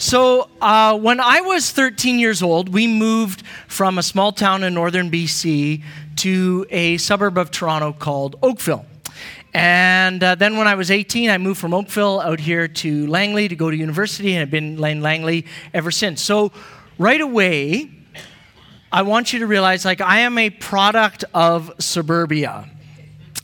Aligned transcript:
So, 0.00 0.48
uh, 0.62 0.98
when 0.98 1.20
I 1.20 1.42
was 1.42 1.72
13 1.72 2.18
years 2.18 2.42
old, 2.42 2.70
we 2.70 2.86
moved 2.86 3.42
from 3.68 3.98
a 3.98 4.02
small 4.02 4.32
town 4.32 4.64
in 4.64 4.72
northern 4.72 5.10
BC 5.10 5.82
to 6.16 6.64
a 6.70 6.96
suburb 6.96 7.36
of 7.36 7.50
Toronto 7.50 7.92
called 7.92 8.36
Oakville. 8.42 8.86
And 9.52 10.24
uh, 10.24 10.36
then 10.36 10.56
when 10.56 10.66
I 10.66 10.74
was 10.74 10.90
18, 10.90 11.28
I 11.28 11.36
moved 11.36 11.60
from 11.60 11.74
Oakville 11.74 12.18
out 12.22 12.40
here 12.40 12.66
to 12.66 13.06
Langley 13.08 13.46
to 13.48 13.54
go 13.54 13.70
to 13.70 13.76
university, 13.76 14.32
and 14.32 14.40
I've 14.40 14.50
been 14.50 14.82
in 14.82 15.02
Langley 15.02 15.44
ever 15.74 15.90
since. 15.90 16.22
So, 16.22 16.50
right 16.96 17.20
away, 17.20 17.90
I 18.90 19.02
want 19.02 19.34
you 19.34 19.40
to 19.40 19.46
realize 19.46 19.84
like, 19.84 20.00
I 20.00 20.20
am 20.20 20.38
a 20.38 20.48
product 20.48 21.26
of 21.34 21.72
suburbia. 21.78 22.70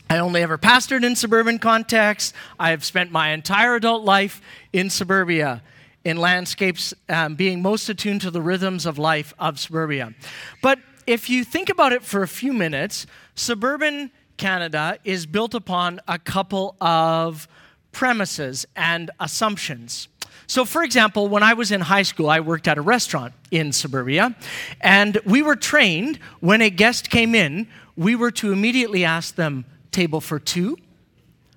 I 0.09 0.17
only 0.17 0.41
ever 0.41 0.57
pastored 0.57 1.03
in 1.05 1.15
suburban 1.15 1.59
context. 1.59 2.33
I 2.59 2.71
have 2.71 2.83
spent 2.83 3.11
my 3.11 3.29
entire 3.29 3.75
adult 3.75 4.05
life 4.05 4.41
in 4.73 4.89
suburbia 4.89 5.61
in 6.07 6.17
landscapes, 6.17 6.93
um, 7.09 7.35
being 7.35 7.61
most 7.61 7.89
attuned 7.89 8.21
to 8.21 8.31
the 8.31 8.41
rhythms 8.41 8.85
of 8.85 8.97
life 8.97 9.33
of 9.37 9.59
suburbia. 9.59 10.13
But 10.61 10.79
if 11.05 11.29
you 11.29 11.43
think 11.43 11.69
about 11.69 11.91
it 11.91 12.01
for 12.01 12.23
a 12.23 12.27
few 12.27 12.53
minutes, 12.53 13.05
suburban 13.35 14.11
Canada 14.37 14.97
is 15.03 15.25
built 15.25 15.53
upon 15.53 15.99
a 16.07 16.17
couple 16.17 16.75
of 16.79 17.47
premises 17.91 18.65
and 18.75 19.11
assumptions. 19.19 20.07
So, 20.45 20.63
for 20.63 20.81
example, 20.83 21.27
when 21.27 21.43
I 21.43 21.53
was 21.53 21.71
in 21.71 21.81
high 21.81 22.03
school, 22.03 22.29
I 22.29 22.39
worked 22.39 22.69
at 22.69 22.77
a 22.77 22.81
restaurant 22.81 23.33
in 23.51 23.73
suburbia, 23.73 24.33
and 24.79 25.19
we 25.25 25.41
were 25.41 25.57
trained 25.57 26.19
when 26.39 26.61
a 26.61 26.69
guest 26.69 27.09
came 27.09 27.35
in, 27.35 27.67
we 27.97 28.15
were 28.15 28.31
to 28.31 28.53
immediately 28.53 29.03
ask 29.03 29.35
them, 29.35 29.65
table 29.91 30.21
for 30.21 30.39
two. 30.39 30.77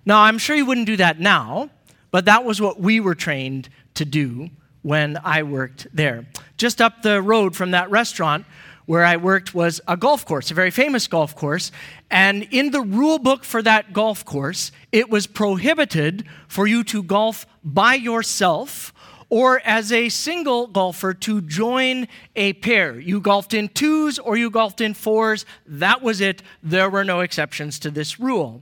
Now, 0.04 0.22
I'm 0.22 0.38
sure 0.38 0.56
you 0.56 0.66
wouldn't 0.66 0.86
do 0.86 0.96
that 0.96 1.20
now, 1.20 1.70
but 2.10 2.24
that 2.24 2.44
was 2.44 2.60
what 2.60 2.80
we 2.80 2.98
were 2.98 3.14
trained 3.14 3.68
to 3.94 4.04
do 4.04 4.50
when 4.82 5.18
I 5.22 5.42
worked 5.42 5.86
there. 5.92 6.26
Just 6.56 6.80
up 6.80 7.02
the 7.02 7.20
road 7.20 7.54
from 7.54 7.72
that 7.72 7.90
restaurant 7.90 8.46
where 8.86 9.04
I 9.04 9.16
worked 9.16 9.54
was 9.54 9.80
a 9.86 9.96
golf 9.96 10.24
course, 10.24 10.50
a 10.50 10.54
very 10.54 10.70
famous 10.72 11.06
golf 11.06 11.36
course. 11.36 11.70
And 12.10 12.48
in 12.50 12.72
the 12.72 12.80
rule 12.80 13.18
book 13.18 13.44
for 13.44 13.62
that 13.62 13.92
golf 13.92 14.24
course, 14.24 14.72
it 14.90 15.08
was 15.08 15.26
prohibited 15.28 16.26
for 16.48 16.66
you 16.66 16.82
to 16.84 17.02
golf 17.02 17.46
by 17.62 17.94
yourself 17.94 18.92
or 19.28 19.62
as 19.64 19.92
a 19.92 20.08
single 20.08 20.66
golfer 20.66 21.14
to 21.14 21.40
join 21.40 22.08
a 22.34 22.52
pair. 22.54 22.98
You 22.98 23.20
golfed 23.20 23.54
in 23.54 23.68
twos 23.68 24.18
or 24.18 24.36
you 24.36 24.50
golfed 24.50 24.80
in 24.80 24.94
fours. 24.94 25.46
That 25.66 26.02
was 26.02 26.20
it. 26.20 26.42
There 26.62 26.90
were 26.90 27.04
no 27.04 27.20
exceptions 27.20 27.78
to 27.80 27.92
this 27.92 28.18
rule. 28.18 28.60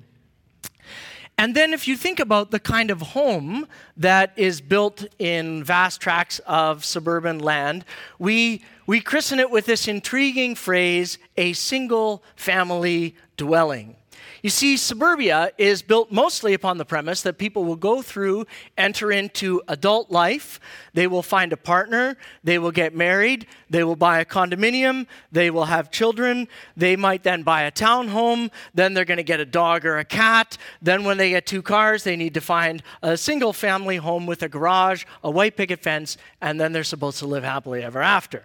And 1.40 1.54
then, 1.54 1.72
if 1.72 1.86
you 1.86 1.96
think 1.96 2.18
about 2.18 2.50
the 2.50 2.58
kind 2.58 2.90
of 2.90 3.00
home 3.00 3.68
that 3.96 4.32
is 4.34 4.60
built 4.60 5.06
in 5.20 5.62
vast 5.62 6.00
tracts 6.00 6.40
of 6.40 6.84
suburban 6.84 7.38
land, 7.38 7.84
we, 8.18 8.64
we 8.88 9.00
christen 9.00 9.38
it 9.38 9.48
with 9.48 9.64
this 9.64 9.86
intriguing 9.86 10.56
phrase 10.56 11.16
a 11.36 11.52
single 11.52 12.24
family 12.34 13.14
dwelling. 13.36 13.94
You 14.42 14.50
see, 14.50 14.76
suburbia 14.76 15.50
is 15.58 15.82
built 15.82 16.12
mostly 16.12 16.54
upon 16.54 16.78
the 16.78 16.84
premise 16.84 17.22
that 17.22 17.38
people 17.38 17.64
will 17.64 17.76
go 17.76 18.02
through, 18.02 18.46
enter 18.76 19.10
into 19.10 19.60
adult 19.66 20.12
life, 20.12 20.60
they 20.94 21.08
will 21.08 21.24
find 21.24 21.52
a 21.52 21.56
partner, 21.56 22.16
they 22.44 22.58
will 22.58 22.70
get 22.70 22.94
married, 22.94 23.46
they 23.68 23.82
will 23.82 23.96
buy 23.96 24.20
a 24.20 24.24
condominium, 24.24 25.06
they 25.32 25.50
will 25.50 25.64
have 25.64 25.90
children, 25.90 26.46
they 26.76 26.94
might 26.94 27.24
then 27.24 27.42
buy 27.42 27.62
a 27.62 27.72
townhome, 27.72 28.50
then 28.74 28.94
they're 28.94 29.04
going 29.04 29.16
to 29.16 29.24
get 29.24 29.40
a 29.40 29.44
dog 29.44 29.84
or 29.84 29.98
a 29.98 30.04
cat. 30.04 30.56
Then, 30.80 31.02
when 31.02 31.18
they 31.18 31.30
get 31.30 31.44
two 31.44 31.62
cars, 31.62 32.04
they 32.04 32.14
need 32.14 32.34
to 32.34 32.40
find 32.40 32.82
a 33.02 33.16
single 33.16 33.52
family 33.52 33.96
home 33.96 34.24
with 34.24 34.44
a 34.44 34.48
garage, 34.48 35.04
a 35.24 35.30
white 35.30 35.56
picket 35.56 35.80
fence, 35.80 36.16
and 36.40 36.60
then 36.60 36.72
they're 36.72 36.84
supposed 36.84 37.18
to 37.18 37.26
live 37.26 37.42
happily 37.42 37.82
ever 37.82 38.00
after. 38.00 38.44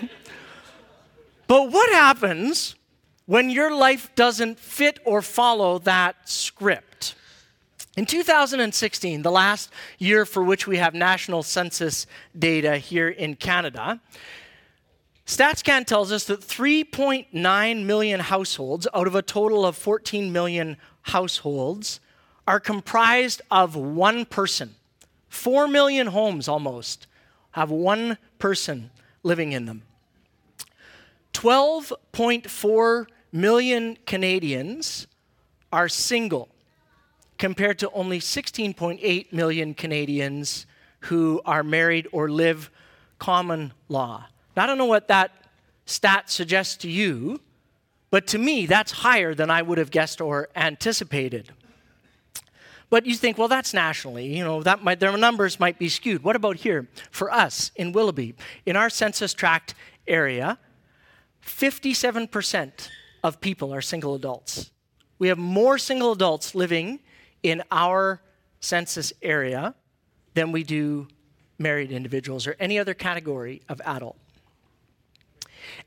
but 1.46 1.70
what 1.70 1.92
happens? 1.92 2.74
When 3.26 3.50
your 3.50 3.74
life 3.74 4.14
doesn't 4.14 4.58
fit 4.58 4.98
or 5.04 5.22
follow 5.22 5.78
that 5.80 6.28
script. 6.28 7.14
In 7.96 8.06
2016, 8.06 9.22
the 9.22 9.30
last 9.30 9.70
year 9.98 10.24
for 10.24 10.42
which 10.42 10.66
we 10.66 10.78
have 10.78 10.94
national 10.94 11.42
census 11.42 12.06
data 12.38 12.78
here 12.78 13.08
in 13.08 13.36
Canada, 13.36 14.00
StatsCan 15.26 15.86
tells 15.86 16.10
us 16.10 16.24
that 16.24 16.40
3.9 16.40 17.84
million 17.84 18.20
households 18.20 18.88
out 18.94 19.06
of 19.06 19.14
a 19.14 19.22
total 19.22 19.64
of 19.64 19.76
14 19.76 20.32
million 20.32 20.76
households 21.02 22.00
are 22.46 22.58
comprised 22.58 23.42
of 23.50 23.76
one 23.76 24.24
person. 24.24 24.74
4 25.28 25.68
million 25.68 26.08
homes 26.08 26.48
almost 26.48 27.06
have 27.52 27.70
one 27.70 28.18
person 28.38 28.90
living 29.22 29.52
in 29.52 29.66
them. 29.66 29.82
12.4 31.34 33.06
million 33.32 33.96
Canadians 34.06 35.06
are 35.72 35.88
single, 35.88 36.48
compared 37.38 37.78
to 37.78 37.90
only 37.90 38.20
16.8 38.20 39.32
million 39.32 39.74
Canadians 39.74 40.66
who 41.00 41.40
are 41.44 41.64
married 41.64 42.06
or 42.12 42.30
live 42.30 42.70
common 43.18 43.72
law. 43.88 44.26
Now, 44.56 44.64
I 44.64 44.66
don't 44.66 44.78
know 44.78 44.84
what 44.84 45.08
that 45.08 45.32
stat 45.86 46.30
suggests 46.30 46.76
to 46.76 46.90
you, 46.90 47.40
but 48.10 48.26
to 48.28 48.38
me, 48.38 48.66
that's 48.66 48.92
higher 48.92 49.34
than 49.34 49.50
I 49.50 49.62
would 49.62 49.78
have 49.78 49.90
guessed 49.90 50.20
or 50.20 50.48
anticipated. 50.54 51.50
But 52.90 53.06
you 53.06 53.14
think, 53.14 53.38
well, 53.38 53.48
that's 53.48 53.72
nationally. 53.72 54.36
You 54.36 54.44
know, 54.44 54.62
that 54.62 54.84
might, 54.84 55.00
their 55.00 55.16
numbers 55.16 55.58
might 55.58 55.78
be 55.78 55.88
skewed. 55.88 56.22
What 56.22 56.36
about 56.36 56.56
here? 56.56 56.88
For 57.10 57.32
us 57.32 57.70
in 57.74 57.92
Willoughby, 57.92 58.34
in 58.66 58.76
our 58.76 58.90
census 58.90 59.32
tract 59.32 59.74
area, 60.06 60.58
57% 61.42 62.88
of 63.22 63.40
people 63.40 63.72
are 63.72 63.80
single 63.80 64.14
adults. 64.14 64.70
We 65.18 65.28
have 65.28 65.38
more 65.38 65.78
single 65.78 66.12
adults 66.12 66.54
living 66.54 67.00
in 67.42 67.62
our 67.70 68.20
census 68.60 69.12
area 69.22 69.74
than 70.34 70.52
we 70.52 70.64
do 70.64 71.08
married 71.58 71.92
individuals 71.92 72.46
or 72.46 72.56
any 72.58 72.78
other 72.78 72.94
category 72.94 73.62
of 73.68 73.80
adult. 73.84 74.16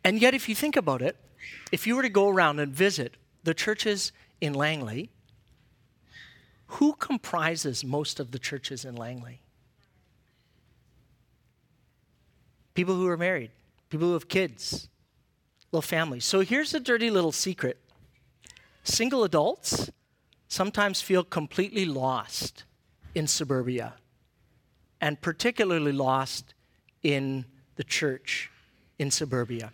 And 0.03 0.21
yet, 0.21 0.33
if 0.33 0.47
you 0.47 0.55
think 0.55 0.75
about 0.75 1.01
it, 1.01 1.17
if 1.71 1.85
you 1.85 1.95
were 1.95 2.01
to 2.01 2.09
go 2.09 2.29
around 2.29 2.59
and 2.59 2.73
visit 2.73 3.15
the 3.43 3.53
churches 3.53 4.11
in 4.39 4.53
Langley, 4.53 5.09
who 6.67 6.93
comprises 6.93 7.83
most 7.83 8.19
of 8.19 8.31
the 8.31 8.39
churches 8.39 8.85
in 8.85 8.95
Langley? 8.95 9.41
People 12.73 12.95
who 12.95 13.07
are 13.07 13.17
married, 13.17 13.51
people 13.89 14.07
who 14.07 14.13
have 14.13 14.27
kids, 14.27 14.89
families. 15.81 16.25
So 16.25 16.41
here's 16.41 16.73
a 16.73 16.79
dirty 16.79 17.09
little 17.09 17.31
secret 17.31 17.79
single 18.83 19.23
adults 19.23 19.89
sometimes 20.47 21.01
feel 21.01 21.23
completely 21.23 21.85
lost 21.85 22.63
in 23.15 23.27
suburbia, 23.27 23.95
and 25.01 25.19
particularly 25.21 25.91
lost 25.91 26.53
in 27.01 27.45
the 27.75 27.83
church 27.83 28.51
in 28.99 29.09
suburbia. 29.11 29.71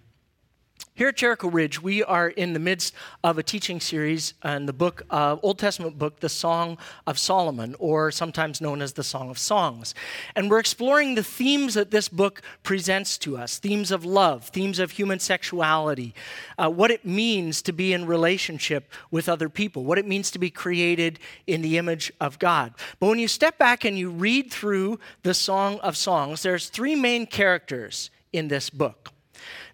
Here 1.02 1.08
at 1.08 1.16
Jericho 1.16 1.50
Ridge, 1.50 1.82
we 1.82 2.04
are 2.04 2.30
in 2.30 2.54
the 2.54 2.60
midst 2.60 2.94
of 3.24 3.40
a 3.40 3.44
teaching 3.44 3.80
series 3.80 4.36
on 4.44 4.68
the 4.68 4.74
book, 4.74 5.02
uh, 5.10 5.38
Old 5.42 5.58
Testament 5.58 5.98
book, 5.98 6.20
the 6.20 6.30
Song 6.30 6.78
of 7.08 7.18
Solomon, 7.18 7.76
or 7.80 8.12
sometimes 8.12 8.62
known 8.62 8.84
as 8.84 8.94
the 8.94 9.04
Song 9.04 9.32
of 9.32 9.40
Songs. 9.40 9.96
And 10.36 10.48
we're 10.48 10.60
exploring 10.60 11.16
the 11.16 11.24
themes 11.24 11.74
that 11.74 11.90
this 11.90 12.08
book 12.08 12.44
presents 12.62 13.18
to 13.18 13.36
us 13.36 13.58
themes 13.58 13.90
of 13.90 14.06
love, 14.06 14.50
themes 14.50 14.78
of 14.78 14.92
human 14.92 15.18
sexuality, 15.18 16.14
uh, 16.60 16.70
what 16.70 16.92
it 16.92 17.04
means 17.04 17.64
to 17.64 17.72
be 17.72 17.94
in 17.94 18.06
relationship 18.06 18.92
with 19.10 19.28
other 19.28 19.50
people, 19.50 19.84
what 19.84 19.98
it 19.98 20.06
means 20.06 20.30
to 20.30 20.40
be 20.40 20.52
created 20.52 21.18
in 21.48 21.64
the 21.64 21.80
image 21.80 22.12
of 22.22 22.38
God. 22.38 22.74
But 23.00 23.08
when 23.08 23.18
you 23.18 23.28
step 23.28 23.58
back 23.58 23.86
and 23.86 23.98
you 23.98 24.12
read 24.12 24.52
through 24.52 25.00
the 25.24 25.34
Song 25.34 25.80
of 25.80 25.98
Songs, 25.98 26.44
there's 26.44 26.70
three 26.70 26.96
main 26.96 27.26
characters 27.26 28.12
in 28.32 28.50
this 28.50 28.70
book. 28.70 29.14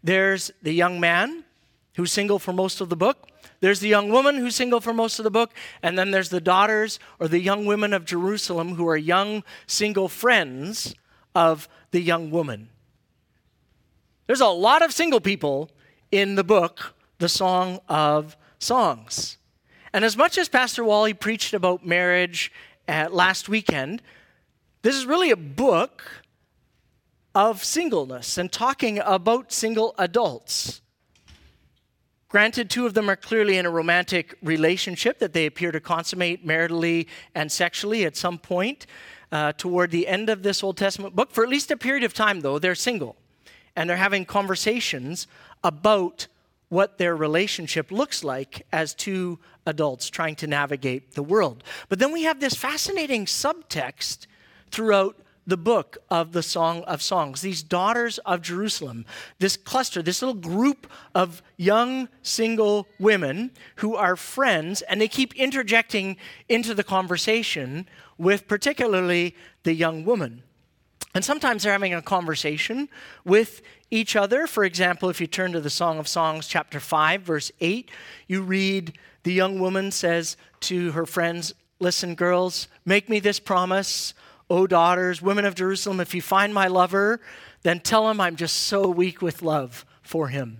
There's 0.07 0.51
the 0.61 0.71
young 0.71 1.01
man 1.01 1.43
who's 1.97 2.13
single 2.13 2.39
for 2.39 2.53
most 2.53 2.79
of 2.79 2.87
the 2.87 2.95
book. 2.95 3.27
There's 3.59 3.81
the 3.81 3.89
young 3.89 4.07
woman 4.07 4.37
who's 4.37 4.55
single 4.55 4.79
for 4.79 4.93
most 4.93 5.19
of 5.19 5.25
the 5.25 5.29
book. 5.29 5.53
And 5.83 5.99
then 5.99 6.11
there's 6.11 6.29
the 6.29 6.39
daughters 6.39 6.97
or 7.19 7.27
the 7.27 7.41
young 7.41 7.65
women 7.65 7.91
of 7.91 8.05
Jerusalem 8.05 8.75
who 8.75 8.87
are 8.87 8.95
young 8.95 9.43
single 9.65 10.07
friends 10.07 10.95
of 11.35 11.67
the 11.91 11.99
young 11.99 12.31
woman. 12.31 12.69
There's 14.27 14.39
a 14.39 14.47
lot 14.47 14.81
of 14.81 14.93
single 14.93 15.19
people 15.19 15.71
in 16.09 16.35
the 16.35 16.43
book, 16.45 16.95
The 17.17 17.27
Song 17.27 17.81
of 17.89 18.37
Songs. 18.59 19.35
And 19.91 20.05
as 20.05 20.15
much 20.15 20.37
as 20.37 20.47
Pastor 20.47 20.85
Wally 20.85 21.13
preached 21.13 21.53
about 21.53 21.85
marriage 21.85 22.49
at 22.87 23.13
last 23.13 23.49
weekend, 23.49 24.01
this 24.83 24.95
is 24.95 25.05
really 25.05 25.31
a 25.31 25.35
book 25.35 26.23
of 27.37 27.63
singleness 27.63 28.39
and 28.39 28.51
talking 28.51 28.97
about 29.05 29.53
single 29.53 29.93
adults. 29.99 30.81
Granted, 32.29 32.67
two 32.67 32.87
of 32.87 32.95
them 32.95 33.11
are 33.11 33.15
clearly 33.15 33.59
in 33.59 33.65
a 33.67 33.69
romantic 33.69 34.35
relationship 34.41 35.19
that 35.19 35.33
they 35.33 35.45
appear 35.45 35.71
to 35.71 35.79
consummate 35.79 36.47
maritally 36.47 37.05
and 37.35 37.51
sexually 37.51 38.05
at 38.05 38.17
some 38.17 38.39
point. 38.39 38.87
uh, 39.31 39.53
toward 39.53 39.91
the 39.91 40.07
end 40.07 40.29
of 40.29 40.43
this 40.43 40.63
Old 40.63 40.77
Testament 40.77 41.15
book. 41.15 41.31
For 41.31 41.43
at 41.43 41.49
least 41.49 41.71
a 41.71 41.77
period 41.77 42.03
of 42.03 42.13
time, 42.13 42.41
though, 42.41 42.59
they're 42.59 42.75
single 42.75 43.15
and 43.75 43.89
they're 43.89 43.97
having 43.97 44.25
conversations 44.25 45.27
about 45.63 46.27
what 46.69 46.97
their 46.97 47.15
relationship 47.15 47.91
looks 47.91 48.23
like 48.23 48.65
as 48.71 48.93
two 48.93 49.39
adults 49.65 50.09
trying 50.09 50.35
to 50.35 50.47
navigate 50.47 51.13
the 51.13 51.23
world. 51.23 51.63
But 51.87 51.99
then 51.99 52.11
we 52.11 52.23
have 52.23 52.39
this 52.39 52.55
fascinating 52.55 53.25
subtext 53.25 54.27
throughout 54.71 55.17
the 55.47 55.57
book 55.57 55.97
of 56.11 56.33
the 56.33 56.43
Song 56.43 56.83
of 56.83 57.01
Songs. 57.01 57.41
These 57.41 57.63
daughters 57.63 58.19
of 58.19 58.41
Jerusalem, 58.41 59.05
this 59.39 59.55
cluster, 59.55 60.03
this 60.03 60.21
little 60.21 60.35
group 60.35 60.85
of 61.15 61.41
young 61.55 62.09
single 62.21 62.85
women 62.99 63.51
who 63.77 63.95
are 63.95 64.17
friends, 64.17 64.81
and 64.83 64.99
they 64.99 65.07
keep 65.07 65.33
interjecting 65.35 66.17
into 66.49 66.73
the 66.73 66.83
conversation 66.83 67.87
with 68.17 68.47
particularly 68.47 69.35
the 69.63 69.73
young 69.73 70.03
woman. 70.03 70.43
And 71.15 71.23
sometimes 71.23 71.63
they're 71.63 71.71
having 71.71 71.93
a 71.93 72.01
conversation 72.01 72.89
with 73.23 73.61
each 73.89 74.15
other. 74.15 74.45
For 74.47 74.65
example, 74.65 75.09
if 75.09 75.21
you 75.21 75.27
turn 75.27 75.53
to 75.53 75.61
the 75.61 75.69
Song 75.69 75.97
of 75.97 76.07
Songs, 76.07 76.47
chapter 76.47 76.79
5, 76.79 77.21
verse 77.21 77.51
8, 77.61 77.89
you 78.27 78.43
read 78.43 78.97
the 79.23 79.33
young 79.33 79.59
woman 79.59 79.91
says 79.91 80.37
to 80.61 80.91
her 80.91 81.05
friends, 81.05 81.53
Listen, 81.79 82.15
girls, 82.15 82.67
make 82.85 83.07
me 83.07 83.19
this 83.19 83.39
promise. 83.39 84.13
O 84.49 84.67
daughters, 84.67 85.21
women 85.21 85.45
of 85.45 85.55
Jerusalem, 85.55 85.99
if 85.99 86.13
you 86.13 86.21
find 86.21 86.53
my 86.53 86.67
lover, 86.67 87.19
then 87.63 87.79
tell 87.79 88.09
him 88.09 88.21
I'm 88.21 88.35
just 88.35 88.55
so 88.55 88.87
weak 88.87 89.21
with 89.21 89.41
love 89.41 89.85
for 90.01 90.29
him. 90.29 90.59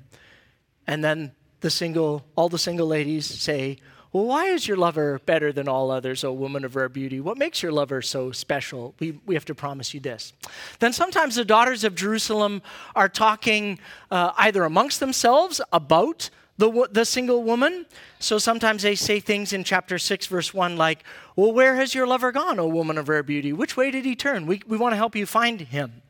And 0.86 1.04
then 1.04 1.34
the 1.62 1.69
single, 1.69 2.25
all 2.36 2.50
the 2.50 2.60
single 2.60 2.88
ladies 2.88 3.25
say, 3.25 3.78
well, 4.13 4.25
why 4.25 4.45
is 4.45 4.68
your 4.68 4.78
lover 4.78 5.19
better 5.25 5.51
than 5.51 5.68
all 5.68 5.92
others, 5.92 6.24
O 6.24 6.31
woman 6.31 6.63
of 6.63 6.75
rare 6.75 6.89
beauty? 6.89 7.19
What 7.19 7.38
makes 7.38 7.62
your 7.62 7.72
lover 7.72 8.01
so 8.01 8.31
special? 8.31 8.95
We, 9.00 9.19
we 9.25 9.36
have 9.36 9.45
to 9.45 9.56
promise 9.56 9.94
you 9.94 10.00
this. 10.00 10.33
Then 10.80 10.94
sometimes 10.94 11.36
the 11.36 11.45
daughters 11.45 11.83
of 11.83 11.94
Jerusalem 11.94 12.62
are 12.95 13.10
talking 13.10 13.80
uh, 14.10 14.31
either 14.38 14.63
amongst 14.63 15.00
themselves 15.00 15.62
about 15.74 16.30
the, 16.57 16.88
the 16.92 17.06
single 17.06 17.44
woman. 17.44 17.86
So 18.19 18.38
sometimes 18.38 18.83
they 18.83 18.95
say 18.95 19.19
things 19.19 19.54
in 19.54 19.63
chapter 19.63 19.98
6, 19.98 20.27
verse 20.27 20.54
1, 20.54 20.75
like, 20.75 21.04
Well, 21.36 21.51
where 21.51 21.75
has 21.75 21.94
your 21.94 22.07
lover 22.07 22.31
gone, 22.31 22.59
O 22.59 22.68
woman 22.68 22.98
of 22.98 23.09
rare 23.09 23.24
beauty? 23.24 23.54
Which 23.54 23.77
way 23.77 23.92
did 23.92 24.06
he 24.06 24.15
turn? 24.15 24.45
We, 24.45 24.62
we 24.68 24.77
want 24.77 24.94
to 24.94 24.98
help 24.98 25.15
you 25.15 25.25
find 25.25 25.62
him. 25.62 26.01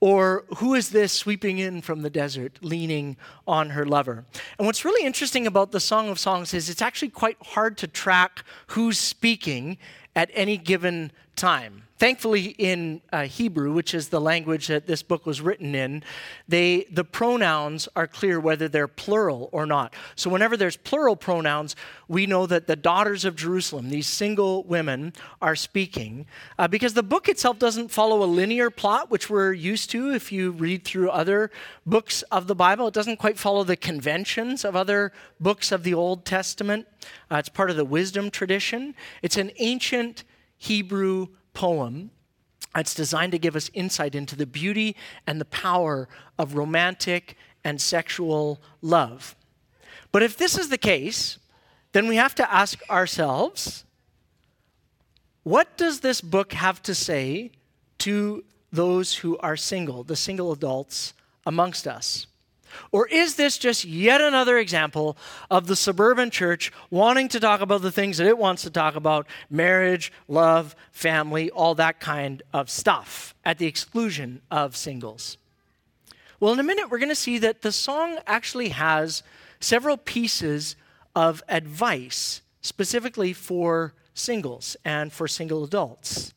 Or 0.00 0.44
who 0.58 0.74
is 0.74 0.90
this 0.90 1.12
sweeping 1.12 1.58
in 1.58 1.80
from 1.80 2.02
the 2.02 2.10
desert, 2.10 2.58
leaning 2.60 3.16
on 3.46 3.70
her 3.70 3.86
lover? 3.86 4.24
And 4.58 4.66
what's 4.66 4.84
really 4.84 5.06
interesting 5.06 5.46
about 5.46 5.72
the 5.72 5.80
Song 5.80 6.08
of 6.08 6.18
Songs 6.18 6.52
is 6.52 6.68
it's 6.68 6.82
actually 6.82 7.08
quite 7.08 7.38
hard 7.40 7.78
to 7.78 7.86
track 7.86 8.44
who's 8.68 8.98
speaking 8.98 9.78
at 10.14 10.30
any 10.34 10.58
given 10.58 11.10
time. 11.36 11.83
Thankfully, 11.96 12.56
in 12.58 13.02
uh, 13.12 13.22
Hebrew, 13.22 13.72
which 13.72 13.94
is 13.94 14.08
the 14.08 14.20
language 14.20 14.66
that 14.66 14.88
this 14.88 15.00
book 15.00 15.26
was 15.26 15.40
written 15.40 15.76
in, 15.76 16.02
they, 16.48 16.86
the 16.90 17.04
pronouns 17.04 17.88
are 17.94 18.08
clear 18.08 18.40
whether 18.40 18.66
they're 18.66 18.88
plural 18.88 19.48
or 19.52 19.64
not. 19.64 19.94
So, 20.16 20.28
whenever 20.28 20.56
there's 20.56 20.76
plural 20.76 21.14
pronouns, 21.14 21.76
we 22.08 22.26
know 22.26 22.46
that 22.46 22.66
the 22.66 22.74
daughters 22.74 23.24
of 23.24 23.36
Jerusalem, 23.36 23.90
these 23.90 24.08
single 24.08 24.64
women, 24.64 25.12
are 25.40 25.54
speaking. 25.54 26.26
Uh, 26.58 26.66
because 26.66 26.94
the 26.94 27.02
book 27.04 27.28
itself 27.28 27.60
doesn't 27.60 27.92
follow 27.92 28.24
a 28.24 28.26
linear 28.26 28.70
plot, 28.70 29.08
which 29.08 29.30
we're 29.30 29.52
used 29.52 29.88
to 29.90 30.12
if 30.12 30.32
you 30.32 30.50
read 30.50 30.84
through 30.84 31.10
other 31.10 31.52
books 31.86 32.22
of 32.22 32.48
the 32.48 32.56
Bible. 32.56 32.88
It 32.88 32.94
doesn't 32.94 33.18
quite 33.18 33.38
follow 33.38 33.62
the 33.62 33.76
conventions 33.76 34.64
of 34.64 34.74
other 34.74 35.12
books 35.38 35.70
of 35.70 35.84
the 35.84 35.94
Old 35.94 36.24
Testament. 36.24 36.88
Uh, 37.30 37.36
it's 37.36 37.48
part 37.48 37.70
of 37.70 37.76
the 37.76 37.84
wisdom 37.84 38.32
tradition. 38.32 38.96
It's 39.22 39.36
an 39.36 39.52
ancient 39.58 40.24
Hebrew 40.58 41.28
poem. 41.54 42.10
It's 42.76 42.94
designed 42.94 43.32
to 43.32 43.38
give 43.38 43.56
us 43.56 43.70
insight 43.72 44.14
into 44.14 44.36
the 44.36 44.46
beauty 44.46 44.96
and 45.26 45.40
the 45.40 45.46
power 45.46 46.08
of 46.38 46.54
romantic 46.54 47.36
and 47.62 47.80
sexual 47.80 48.60
love. 48.82 49.34
But 50.12 50.22
if 50.22 50.36
this 50.36 50.58
is 50.58 50.68
the 50.68 50.78
case, 50.78 51.38
then 51.92 52.08
we 52.08 52.16
have 52.16 52.34
to 52.34 52.52
ask 52.52 52.78
ourselves 52.90 53.84
what 55.44 55.76
does 55.76 56.00
this 56.00 56.20
book 56.20 56.54
have 56.54 56.82
to 56.82 56.94
say 56.94 57.52
to 57.98 58.44
those 58.72 59.16
who 59.16 59.36
are 59.38 59.56
single, 59.56 60.02
the 60.02 60.16
single 60.16 60.52
adults 60.52 61.12
amongst 61.46 61.86
us? 61.86 62.26
Or 62.92 63.06
is 63.08 63.36
this 63.36 63.58
just 63.58 63.84
yet 63.84 64.20
another 64.20 64.58
example 64.58 65.16
of 65.50 65.66
the 65.66 65.76
suburban 65.76 66.30
church 66.30 66.72
wanting 66.90 67.28
to 67.28 67.40
talk 67.40 67.60
about 67.60 67.82
the 67.82 67.92
things 67.92 68.18
that 68.18 68.26
it 68.26 68.38
wants 68.38 68.62
to 68.62 68.70
talk 68.70 68.96
about 68.96 69.26
marriage, 69.50 70.12
love, 70.28 70.74
family, 70.92 71.50
all 71.50 71.74
that 71.76 72.00
kind 72.00 72.42
of 72.52 72.70
stuff 72.70 73.34
at 73.44 73.58
the 73.58 73.66
exclusion 73.66 74.40
of 74.50 74.76
singles? 74.76 75.36
Well, 76.40 76.52
in 76.52 76.60
a 76.60 76.64
minute, 76.64 76.90
we're 76.90 76.98
going 76.98 77.08
to 77.08 77.14
see 77.14 77.38
that 77.38 77.62
the 77.62 77.72
song 77.72 78.18
actually 78.26 78.70
has 78.70 79.22
several 79.60 79.96
pieces 79.96 80.76
of 81.14 81.42
advice 81.48 82.42
specifically 82.60 83.32
for 83.32 83.94
singles 84.14 84.76
and 84.84 85.12
for 85.12 85.28
single 85.28 85.64
adults. 85.64 86.34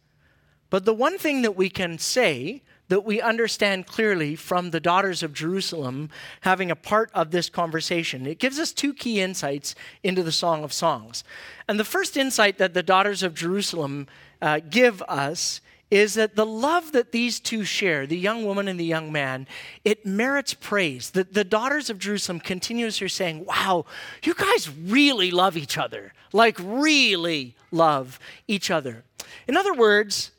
But 0.70 0.86
the 0.86 0.94
one 0.94 1.18
thing 1.18 1.42
that 1.44 1.56
we 1.56 1.70
can 1.70 1.98
say 1.98 2.64
that 2.90 3.04
we 3.04 3.22
understand 3.22 3.86
clearly 3.86 4.36
from 4.36 4.72
the 4.72 4.80
daughters 4.80 5.24
of 5.24 5.34
Jerusalem 5.34 6.10
having 6.42 6.72
a 6.72 6.76
part 6.76 7.12
of 7.14 7.32
this 7.32 7.50
conversation. 7.50 8.26
It 8.26 8.40
gives 8.40 8.60
us 8.60 8.72
two 8.72 8.94
key 8.94 9.20
insights 9.20 9.76
into 10.04 10.24
the 10.24 10.32
Song 10.32 10.64
of 10.64 10.72
Songs. 10.72 11.24
And 11.68 11.80
the 11.80 11.84
first 11.84 12.16
insight 12.16 12.58
that 12.58 12.74
the 12.74 12.84
daughters 12.84 13.24
of 13.24 13.34
Jerusalem 13.34 14.08
uh, 14.42 14.62
give 14.70 15.02
us 15.04 15.62
is 15.90 16.16
that 16.16 16.36
the 16.36 16.46
love 16.46 16.92
that 16.92 17.12
these 17.12 17.40
two 17.40 17.64
share, 17.64 18.06
the 18.06 18.18
young 18.18 18.46
woman 18.46 18.68
and 18.68 18.80
the 18.80 18.86
young 18.86 19.12
man, 19.12 19.48
it 19.86 20.06
merits 20.06 20.54
praise. 20.54 21.12
The, 21.12 21.24
the 21.24 21.46
daughters 21.46 21.90
of 21.90 21.98
Jerusalem 21.98 22.42
continuously 22.42 23.08
saying, 23.08 23.46
Wow, 23.46 23.86
you 24.24 24.34
guys 24.34 24.70
really 24.70 25.32
love 25.32 25.56
each 25.56 25.78
other. 25.78 26.14
Like, 26.34 26.58
really 26.60 27.56
love 27.72 28.20
each 28.48 28.70
other. 28.70 29.06
In 29.48 29.56
other 29.56 29.74
words, 29.74 30.32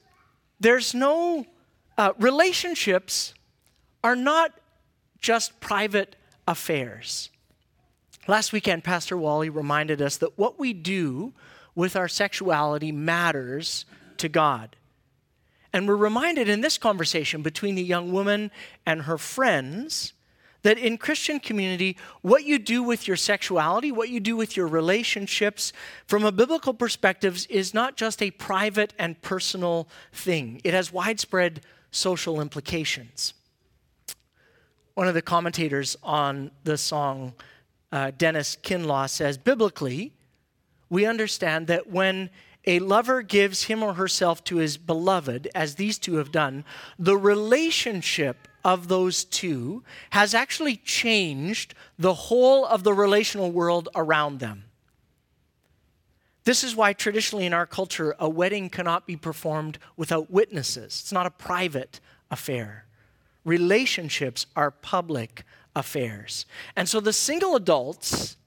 there's 0.60 0.94
no 0.94 1.46
uh, 1.98 2.12
relationships 2.18 3.34
are 4.02 4.16
not 4.16 4.52
just 5.20 5.58
private 5.60 6.16
affairs. 6.46 7.28
Last 8.28 8.52
weekend, 8.52 8.84
Pastor 8.84 9.16
Wally 9.16 9.50
reminded 9.50 10.00
us 10.00 10.16
that 10.18 10.38
what 10.38 10.58
we 10.58 10.72
do 10.72 11.32
with 11.74 11.96
our 11.96 12.08
sexuality 12.08 12.92
matters 12.92 13.84
to 14.18 14.28
God. 14.28 14.76
And 15.72 15.86
we're 15.86 15.96
reminded 15.96 16.48
in 16.48 16.60
this 16.60 16.78
conversation 16.78 17.42
between 17.42 17.74
the 17.74 17.82
young 17.82 18.12
woman 18.12 18.50
and 18.86 19.02
her 19.02 19.18
friends 19.18 20.12
that 20.62 20.78
in 20.78 20.98
Christian 20.98 21.38
community, 21.38 21.96
what 22.22 22.44
you 22.44 22.58
do 22.58 22.82
with 22.82 23.06
your 23.06 23.16
sexuality, 23.16 23.92
what 23.92 24.08
you 24.08 24.18
do 24.18 24.36
with 24.36 24.56
your 24.56 24.66
relationships, 24.66 25.72
from 26.06 26.24
a 26.24 26.32
biblical 26.32 26.74
perspective, 26.74 27.46
is 27.48 27.72
not 27.72 27.96
just 27.96 28.20
a 28.20 28.30
private 28.32 28.92
and 28.98 29.20
personal 29.22 29.88
thing. 30.12 30.60
It 30.64 30.74
has 30.74 30.92
widespread 30.92 31.60
social 31.90 32.40
implications. 32.40 33.34
One 34.94 35.08
of 35.08 35.14
the 35.14 35.22
commentators 35.22 35.96
on 36.02 36.50
the 36.64 36.76
song, 36.76 37.34
uh, 37.92 38.10
Dennis 38.16 38.56
Kinlaw, 38.62 39.08
says 39.08 39.38
biblically, 39.38 40.12
we 40.90 41.06
understand 41.06 41.66
that 41.68 41.88
when 41.88 42.30
a 42.66 42.80
lover 42.80 43.22
gives 43.22 43.64
him 43.64 43.82
or 43.82 43.94
herself 43.94 44.44
to 44.44 44.56
his 44.56 44.76
beloved, 44.76 45.48
as 45.54 45.76
these 45.76 45.98
two 45.98 46.16
have 46.16 46.32
done, 46.32 46.64
the 46.98 47.16
relationship 47.16 48.48
of 48.64 48.88
those 48.88 49.24
two 49.24 49.82
has 50.10 50.34
actually 50.34 50.76
changed 50.76 51.74
the 51.98 52.14
whole 52.14 52.66
of 52.66 52.84
the 52.84 52.92
relational 52.92 53.50
world 53.50 53.88
around 53.94 54.40
them. 54.40 54.64
This 56.48 56.64
is 56.64 56.74
why 56.74 56.94
traditionally 56.94 57.44
in 57.44 57.52
our 57.52 57.66
culture, 57.66 58.16
a 58.18 58.26
wedding 58.26 58.70
cannot 58.70 59.06
be 59.06 59.16
performed 59.16 59.78
without 59.98 60.30
witnesses. 60.30 60.98
It's 61.02 61.12
not 61.12 61.26
a 61.26 61.30
private 61.30 62.00
affair. 62.30 62.86
Relationships 63.44 64.46
are 64.56 64.70
public 64.70 65.44
affairs. 65.76 66.46
And 66.74 66.88
so 66.88 67.00
the 67.00 67.12
single 67.12 67.54
adults 67.54 68.38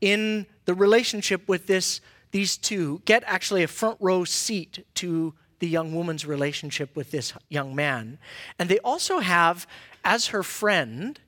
in 0.00 0.46
the 0.64 0.74
relationship 0.74 1.48
with 1.48 1.68
this, 1.68 2.00
these 2.32 2.56
two 2.56 3.02
get 3.04 3.22
actually 3.24 3.62
a 3.62 3.68
front 3.68 3.98
row 4.00 4.24
seat 4.24 4.84
to 4.94 5.32
the 5.60 5.68
young 5.68 5.94
woman's 5.94 6.26
relationship 6.26 6.96
with 6.96 7.12
this 7.12 7.34
young 7.48 7.72
man. 7.72 8.18
And 8.58 8.68
they 8.68 8.80
also 8.80 9.20
have, 9.20 9.64
as 10.04 10.26
her 10.26 10.42
friend, 10.42 11.20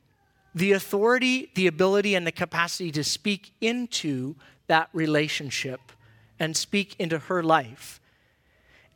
the 0.57 0.73
authority, 0.73 1.53
the 1.55 1.69
ability, 1.69 2.17
and 2.17 2.27
the 2.27 2.33
capacity 2.33 2.91
to 2.91 3.05
speak 3.05 3.53
into 3.61 4.35
that 4.67 4.89
relationship 4.93 5.81
and 6.41 6.57
speak 6.57 6.97
into 6.99 7.19
her 7.19 7.43
life. 7.43 8.01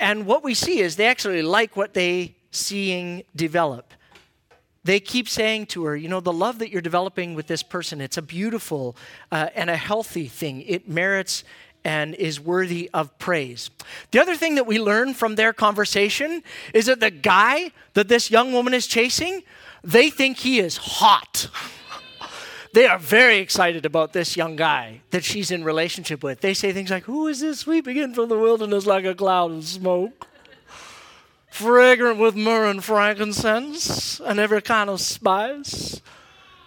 And 0.01 0.27
what 0.27 0.43
we 0.43 0.55
see 0.55 0.81
is 0.81 0.97
they 0.97 1.07
actually 1.07 1.43
like 1.43 1.77
what 1.77 1.95
they 1.95 2.35
seeing 2.51 3.23
develop. 3.37 3.93
They 4.83 5.01
keep 5.01 5.29
saying 5.29 5.67
to 5.67 5.85
her, 5.85 5.97
you 5.97 6.09
know, 6.09 6.21
the 6.21 6.33
love 6.33 6.59
that 6.59 6.71
you're 6.71 6.83
developing 6.83 7.35
with 7.35 7.47
this 7.47 7.63
person, 7.63 8.01
it's 8.01 8.17
a 8.17 8.23
beautiful 8.23 8.97
uh, 9.31 9.49
and 9.55 9.71
a 9.71 9.77
healthy 9.77 10.27
thing. 10.27 10.63
It 10.63 10.89
merits 10.89 11.45
and 11.85 12.15
is 12.15 12.41
worthy 12.41 12.91
of 12.93 13.17
praise. 13.19 13.71
The 14.11 14.19
other 14.19 14.37
thing 14.37 14.55
that 14.55 14.67
we 14.67 14.81
learn 14.81 15.15
from 15.15 15.37
their 15.37 15.53
conversation 15.53 16.43
is 16.73 16.87
that 16.87 17.01
the 17.01 17.11
guy 17.11 17.73
that 17.93 18.09
this 18.09 18.31
young 18.31 18.53
woman 18.53 18.75
is 18.75 18.87
chasing, 18.87 19.43
they 19.83 20.11
think 20.11 20.39
he 20.39 20.61
is 20.61 20.77
hot. 20.77 21.49
they 22.75 22.87
are 22.87 22.99
very 22.99 23.38
excited 23.38 23.87
about 23.87 24.12
this 24.12 24.37
young 24.37 24.57
guy 24.57 25.00
that 25.11 25.23
she's 25.23 25.52
in 25.52 25.62
relationship 25.62 26.25
with. 26.25 26.40
They 26.40 26.54
say 26.54 26.73
things 26.73 26.90
like, 26.90 27.04
Who 27.04 27.28
is 27.28 27.40
this 27.40 27.61
sweeping 27.61 27.97
in 27.97 28.14
from 28.14 28.28
the 28.28 28.38
wilderness 28.38 28.85
like 28.85 29.04
a 29.04 29.14
cloud 29.14 29.52
of 29.52 29.64
smoke? 29.64 30.26
Fragrant 31.50 32.19
with 32.19 32.35
myrrh 32.35 32.69
and 32.69 32.83
frankincense 32.83 34.19
and 34.19 34.40
every 34.40 34.61
kind 34.61 34.90
of 34.90 35.00
spice. 35.00 36.02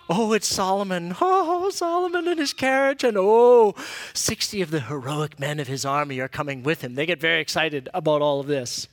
Oh, 0.10 0.32
it's 0.32 0.48
Solomon. 0.48 1.14
Oh, 1.20 1.70
Solomon 1.72 2.26
in 2.30 2.38
his 2.38 2.54
carriage. 2.54 3.04
And 3.04 3.18
oh, 3.18 3.76
60 4.14 4.62
of 4.62 4.72
the 4.72 4.80
heroic 4.80 5.38
men 5.38 5.60
of 5.60 5.68
his 5.68 5.84
army 5.84 6.22
are 6.22 6.30
coming 6.30 6.64
with 6.64 6.82
him. 6.82 6.96
They 6.96 7.06
get 7.06 7.20
very 7.20 7.42
excited 7.42 7.90
about 7.94 8.22
all 8.22 8.40
of 8.40 8.48
this. 8.48 8.88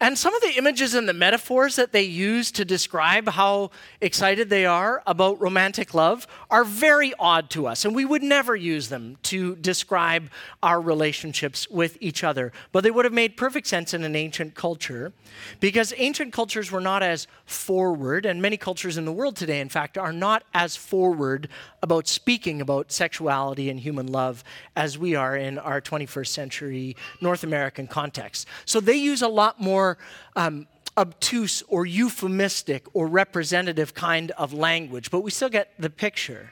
And 0.00 0.16
some 0.16 0.32
of 0.32 0.42
the 0.42 0.56
images 0.56 0.94
and 0.94 1.08
the 1.08 1.12
metaphors 1.12 1.74
that 1.74 1.90
they 1.90 2.02
use 2.02 2.52
to 2.52 2.64
describe 2.64 3.28
how 3.30 3.72
excited 4.00 4.48
they 4.48 4.64
are 4.64 5.02
about 5.08 5.40
romantic 5.40 5.92
love 5.92 6.28
are 6.50 6.62
very 6.62 7.12
odd 7.18 7.50
to 7.50 7.66
us, 7.66 7.84
and 7.84 7.96
we 7.96 8.04
would 8.04 8.22
never 8.22 8.54
use 8.54 8.90
them 8.90 9.16
to 9.24 9.56
describe 9.56 10.30
our 10.62 10.80
relationships 10.80 11.68
with 11.68 11.98
each 12.00 12.22
other. 12.22 12.52
But 12.70 12.84
they 12.84 12.92
would 12.92 13.06
have 13.06 13.14
made 13.14 13.36
perfect 13.36 13.66
sense 13.66 13.92
in 13.92 14.04
an 14.04 14.14
ancient 14.14 14.54
culture 14.54 15.12
because 15.58 15.92
ancient 15.96 16.32
cultures 16.32 16.70
were 16.70 16.80
not 16.80 17.02
as 17.02 17.26
forward, 17.44 18.24
and 18.24 18.40
many 18.40 18.56
cultures 18.56 18.98
in 18.98 19.04
the 19.04 19.12
world 19.12 19.34
today, 19.34 19.58
in 19.58 19.68
fact, 19.68 19.98
are 19.98 20.12
not 20.12 20.44
as 20.54 20.76
forward 20.76 21.48
about 21.82 22.06
speaking 22.06 22.60
about 22.60 22.92
sexuality 22.92 23.68
and 23.68 23.80
human 23.80 24.06
love 24.06 24.44
as 24.76 24.96
we 24.96 25.16
are 25.16 25.36
in 25.36 25.58
our 25.58 25.80
21st 25.80 26.28
century 26.28 26.96
North 27.20 27.42
American 27.42 27.88
context. 27.88 28.46
So 28.64 28.78
they 28.78 28.96
use 28.96 29.22
a 29.22 29.28
lot 29.28 29.60
more 29.60 29.87
more 29.88 29.98
um, 30.36 30.66
obtuse 30.96 31.62
or 31.68 31.86
euphemistic 31.86 32.86
or 32.92 33.06
representative 33.06 33.94
kind 33.94 34.30
of 34.32 34.52
language, 34.52 35.10
but 35.10 35.20
we 35.20 35.30
still 35.30 35.48
get 35.48 35.72
the 35.78 35.90
picture 35.90 36.50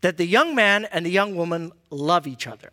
that 0.00 0.16
the 0.16 0.26
young 0.26 0.54
man 0.54 0.86
and 0.90 1.04
the 1.04 1.10
young 1.10 1.36
woman 1.36 1.72
love 1.90 2.26
each 2.26 2.46
other. 2.46 2.72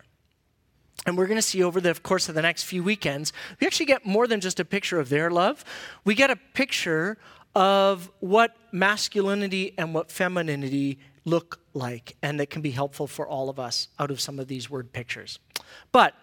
And 1.06 1.18
we're 1.18 1.26
going 1.26 1.38
to 1.38 1.42
see 1.42 1.62
over 1.62 1.80
the 1.80 1.94
course 1.94 2.28
of 2.28 2.34
the 2.34 2.42
next 2.42 2.64
few 2.64 2.82
weekends, 2.82 3.32
we 3.60 3.66
actually 3.66 3.86
get 3.86 4.06
more 4.06 4.26
than 4.26 4.40
just 4.40 4.60
a 4.60 4.64
picture 4.64 5.00
of 5.00 5.08
their 5.08 5.30
love. 5.30 5.64
We 6.04 6.14
get 6.14 6.30
a 6.30 6.36
picture 6.54 7.18
of 7.54 8.10
what 8.20 8.56
masculinity 8.70 9.74
and 9.76 9.94
what 9.94 10.10
femininity 10.10 10.98
look 11.24 11.60
like, 11.74 12.16
and 12.22 12.38
that 12.40 12.50
can 12.50 12.62
be 12.62 12.70
helpful 12.70 13.06
for 13.06 13.26
all 13.26 13.48
of 13.48 13.58
us 13.58 13.88
out 13.98 14.10
of 14.10 14.20
some 14.20 14.38
of 14.38 14.48
these 14.48 14.70
word 14.70 14.92
pictures. 14.92 15.38
But 15.90 16.14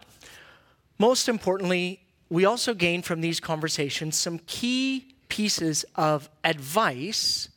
most 0.97 1.29
importantly, 1.29 2.01
we 2.29 2.45
also 2.45 2.73
gain 2.73 3.01
from 3.01 3.21
these 3.21 3.39
conversations 3.39 4.15
some 4.15 4.39
key 4.45 5.15
pieces 5.29 5.85
of 5.95 6.29
advice 6.43 7.49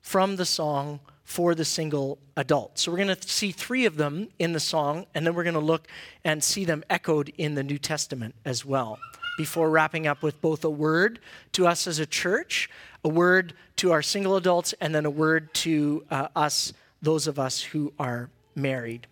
from 0.00 0.36
the 0.36 0.44
song 0.44 1.00
for 1.24 1.54
the 1.54 1.64
single 1.64 2.18
adult. 2.36 2.78
So 2.78 2.90
we're 2.90 3.04
going 3.04 3.14
to 3.14 3.28
see 3.28 3.52
three 3.52 3.84
of 3.84 3.96
them 3.96 4.28
in 4.38 4.52
the 4.52 4.60
song, 4.60 5.06
and 5.14 5.26
then 5.26 5.34
we're 5.34 5.44
going 5.44 5.52
to 5.54 5.60
look 5.60 5.86
and 6.24 6.42
see 6.42 6.64
them 6.64 6.82
echoed 6.88 7.32
in 7.36 7.54
the 7.54 7.62
New 7.62 7.78
Testament 7.78 8.34
as 8.46 8.64
well, 8.64 8.98
before 9.36 9.68
wrapping 9.68 10.06
up 10.06 10.22
with 10.22 10.40
both 10.40 10.64
a 10.64 10.70
word 10.70 11.20
to 11.52 11.66
us 11.66 11.86
as 11.86 11.98
a 11.98 12.06
church, 12.06 12.70
a 13.04 13.08
word 13.10 13.52
to 13.76 13.92
our 13.92 14.00
single 14.00 14.36
adults, 14.36 14.72
and 14.80 14.94
then 14.94 15.04
a 15.04 15.10
word 15.10 15.52
to 15.54 16.04
uh, 16.10 16.28
us, 16.34 16.72
those 17.02 17.26
of 17.26 17.38
us 17.38 17.60
who 17.60 17.92
are 17.98 18.30
married. 18.54 19.06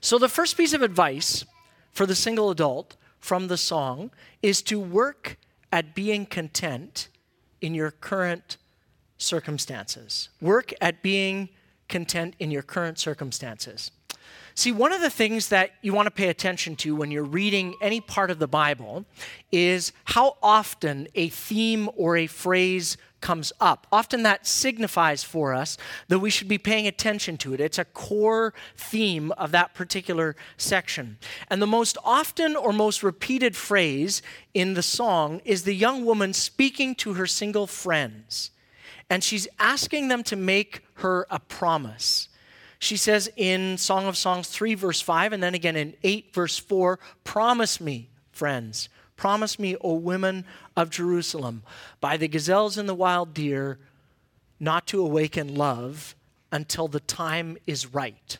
So 0.00 0.18
the 0.18 0.28
first 0.28 0.56
piece 0.56 0.72
of 0.72 0.82
advice 0.82 1.44
for 1.92 2.06
the 2.06 2.16
single 2.16 2.50
adult 2.50 2.96
from 3.24 3.48
the 3.48 3.56
song 3.56 4.10
is 4.42 4.60
to 4.60 4.78
work 4.78 5.38
at 5.72 5.94
being 5.94 6.26
content 6.26 7.08
in 7.62 7.74
your 7.74 7.90
current 7.90 8.58
circumstances. 9.16 10.28
Work 10.42 10.74
at 10.78 11.02
being 11.02 11.48
content 11.88 12.36
in 12.38 12.50
your 12.50 12.60
current 12.60 12.98
circumstances. 12.98 13.90
See, 14.54 14.72
one 14.72 14.92
of 14.92 15.00
the 15.00 15.08
things 15.08 15.48
that 15.48 15.70
you 15.80 15.94
want 15.94 16.04
to 16.04 16.10
pay 16.10 16.28
attention 16.28 16.76
to 16.76 16.94
when 16.94 17.10
you're 17.10 17.24
reading 17.24 17.74
any 17.80 17.98
part 17.98 18.30
of 18.30 18.38
the 18.38 18.46
Bible 18.46 19.06
is 19.50 19.92
how 20.04 20.36
often 20.42 21.08
a 21.14 21.30
theme 21.30 21.88
or 21.96 22.18
a 22.18 22.26
phrase 22.26 22.98
comes 23.24 23.54
up. 23.58 23.86
Often 23.90 24.22
that 24.24 24.46
signifies 24.46 25.24
for 25.24 25.54
us 25.54 25.78
that 26.08 26.18
we 26.18 26.28
should 26.28 26.46
be 26.46 26.58
paying 26.58 26.86
attention 26.86 27.38
to 27.38 27.54
it. 27.54 27.60
It's 27.60 27.78
a 27.78 27.86
core 27.86 28.52
theme 28.76 29.32
of 29.32 29.50
that 29.52 29.72
particular 29.72 30.36
section. 30.58 31.16
And 31.48 31.62
the 31.62 31.66
most 31.66 31.96
often 32.04 32.54
or 32.54 32.70
most 32.70 33.02
repeated 33.02 33.56
phrase 33.56 34.20
in 34.52 34.74
the 34.74 34.82
song 34.82 35.40
is 35.46 35.64
the 35.64 35.74
young 35.74 36.04
woman 36.04 36.34
speaking 36.34 36.94
to 36.96 37.14
her 37.14 37.26
single 37.26 37.66
friends. 37.66 38.50
And 39.08 39.24
she's 39.24 39.48
asking 39.58 40.08
them 40.08 40.22
to 40.24 40.36
make 40.36 40.82
her 40.96 41.26
a 41.30 41.38
promise. 41.38 42.28
She 42.78 42.98
says 42.98 43.30
in 43.38 43.78
Song 43.78 44.06
of 44.06 44.18
Songs 44.18 44.48
3, 44.48 44.74
verse 44.74 45.00
5, 45.00 45.32
and 45.32 45.42
then 45.42 45.54
again 45.54 45.76
in 45.76 45.94
8, 46.02 46.34
verse 46.34 46.58
4, 46.58 46.98
Promise 47.24 47.80
me, 47.80 48.10
friends, 48.32 48.90
Promise 49.16 49.58
me, 49.60 49.76
O 49.80 49.94
women 49.94 50.44
of 50.76 50.90
Jerusalem, 50.90 51.62
by 52.00 52.16
the 52.16 52.28
gazelles 52.28 52.76
and 52.76 52.88
the 52.88 52.94
wild 52.94 53.32
deer, 53.34 53.78
not 54.58 54.86
to 54.88 55.00
awaken 55.00 55.54
love 55.54 56.14
until 56.50 56.88
the 56.88 57.00
time 57.00 57.56
is 57.66 57.92
right. 57.92 58.38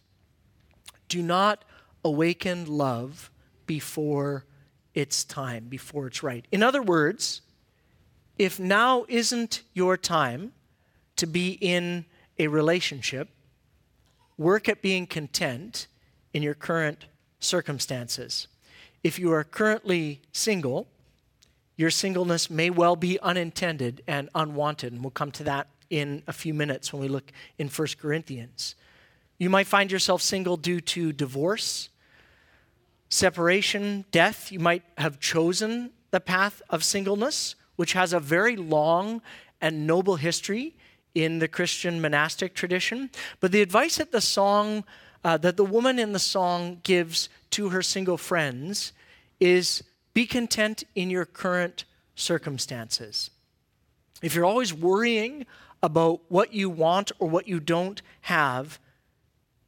Do 1.09 1.23
not 1.23 1.65
awaken 2.05 2.67
love 2.67 3.31
before 3.67 4.45
it's 4.95 5.25
time, 5.25 5.67
before 5.69 6.07
it's 6.07 6.23
right. 6.23 6.47
In 6.53 6.63
other 6.63 6.83
words, 6.83 7.41
if 8.39 8.59
now 8.59 9.05
isn't 9.09 9.63
your 9.73 9.97
time 9.97 10.53
to 11.17 11.27
be 11.27 11.59
in 11.61 12.05
a 12.39 12.49
relationship, 12.49 13.29
work 14.37 14.69
at 14.69 14.83
being 14.83 15.07
content 15.07 15.87
in 16.33 16.43
your 16.43 16.55
current 16.55 17.07
circumstances. 17.39 18.49
If 19.03 19.19
you 19.19 19.33
are 19.33 19.45
currently 19.45 20.21
single, 20.33 20.89
your 21.77 21.91
singleness 21.91 22.51
may 22.51 22.71
well 22.71 22.97
be 22.97 23.19
unintended 23.21 24.03
and 24.07 24.29
unwanted, 24.35 24.93
and 24.93 25.03
we'll 25.03 25.11
come 25.11 25.33
to 25.33 25.45
that 25.45 25.69
in 25.91 26.23
a 26.27 26.33
few 26.33 26.55
minutes 26.55 26.93
when 26.93 27.03
we 27.03 27.09
look 27.09 27.33
in 27.59 27.69
1 27.69 27.89
Corinthians. 28.01 28.75
You 29.39 29.51
might 29.51 29.67
find 29.67 29.91
yourself 29.91 30.23
single 30.23 30.57
due 30.57 30.81
to 30.81 31.13
divorce, 31.13 31.89
separation, 33.09 34.05
death. 34.11 34.53
You 34.53 34.61
might 34.61 34.85
have 34.97 35.19
chosen 35.19 35.91
the 36.11 36.21
path 36.21 36.63
of 36.71 36.85
singleness, 36.85 37.57
which 37.77 37.93
has 37.95 38.13
a 38.13 38.21
very 38.21 38.57
long 38.57 39.21
and 39.61 39.87
noble 39.87 40.17
history 40.17 40.75
in 41.15 41.39
the 41.39 41.49
Christian 41.49 42.01
monastic 42.01 42.55
tradition. 42.55 43.11
But 43.41 43.53
the 43.53 43.63
advice 43.63 43.97
that 43.97 44.13
the 44.13 44.21
song, 44.21 44.85
uh, 45.25 45.37
that 45.39 45.57
the 45.57 45.65
woman 45.65 45.99
in 45.99 46.13
the 46.13 46.19
song 46.19 46.81
gives 46.85 47.29
to 47.51 47.71
her 47.71 47.83
single 47.83 48.17
friends 48.17 48.93
is 49.41 49.83
be 50.15 50.27
content 50.27 50.85
in 50.95 51.11
your 51.11 51.25
current 51.25 51.85
circumstances. 52.15 53.31
If 54.23 54.35
you're 54.35 54.45
always 54.45 54.73
worrying 54.73 55.45
about 55.83 56.23
what 56.29 56.55
you 56.55 56.71
want 56.71 57.13
or 57.19 57.29
what 57.29 57.47
you 57.47 57.61
don't 57.61 58.01
have 58.23 58.79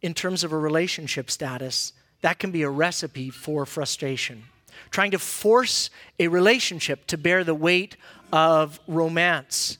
in 0.01 0.15
terms 0.15 0.45
of 0.45 0.53
a 0.53 0.59
relationship 0.59 1.31
status, 1.31 1.93
that 2.23 2.39
can 2.39 2.51
be 2.53 2.63
a 2.63 2.71
recipe 2.71 3.29
for 3.29 3.67
frustration. 3.67 4.45
Trying 4.91 5.11
to 5.11 5.19
force 5.19 5.91
a 6.19 6.29
relationship 6.29 7.07
to 7.09 7.19
bear 7.19 7.45
the 7.45 7.55
weight 7.55 7.97
of 8.33 8.81
romance 8.87 9.79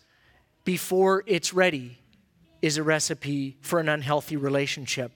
before 0.65 1.23
it's 1.27 1.55
ready 1.55 1.99
is 2.61 2.77
a 2.77 2.83
recipe 2.83 3.57
for 3.61 3.79
an 3.79 3.89
unhealthy 3.89 4.37
relationship. 4.37 5.13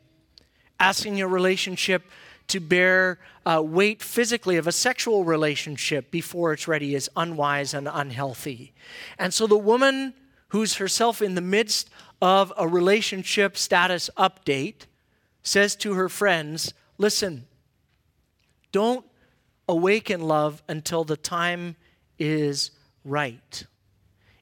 Asking 0.79 1.17
your 1.17 1.29
relationship 1.29 2.05
to 2.51 2.61
bear 2.61 3.19
uh, 3.47 3.63
weight 3.65 4.03
physically 4.03 4.57
of 4.57 4.67
a 4.67 4.73
sexual 4.73 5.25
relationship 5.25 6.11
before 6.11 6.53
it's 6.53 6.69
ready 6.69 6.95
is 6.95 7.09
unwise 7.17 7.75
and 7.75 7.89
unhealthy. 7.91 8.73
And 9.19 9.33
so 9.33 9.47
the 9.47 9.57
woman 9.57 10.15
who's 10.49 10.75
herself 10.75 11.23
in 11.23 11.35
the 11.35 11.41
midst 11.41 11.91
of 12.21 12.53
a 12.57 12.69
relationship 12.69 13.57
status 13.57 14.11
update 14.17 14.87
says 15.43 15.75
to 15.77 15.95
her 15.95 16.09
friends, 16.09 16.75
Listen, 16.99 17.47
don't 18.73 19.07
awaken 19.69 20.21
love 20.21 20.63
until 20.69 21.05
the 21.05 21.17
time 21.17 21.77
is 22.19 22.73
right. 23.05 23.65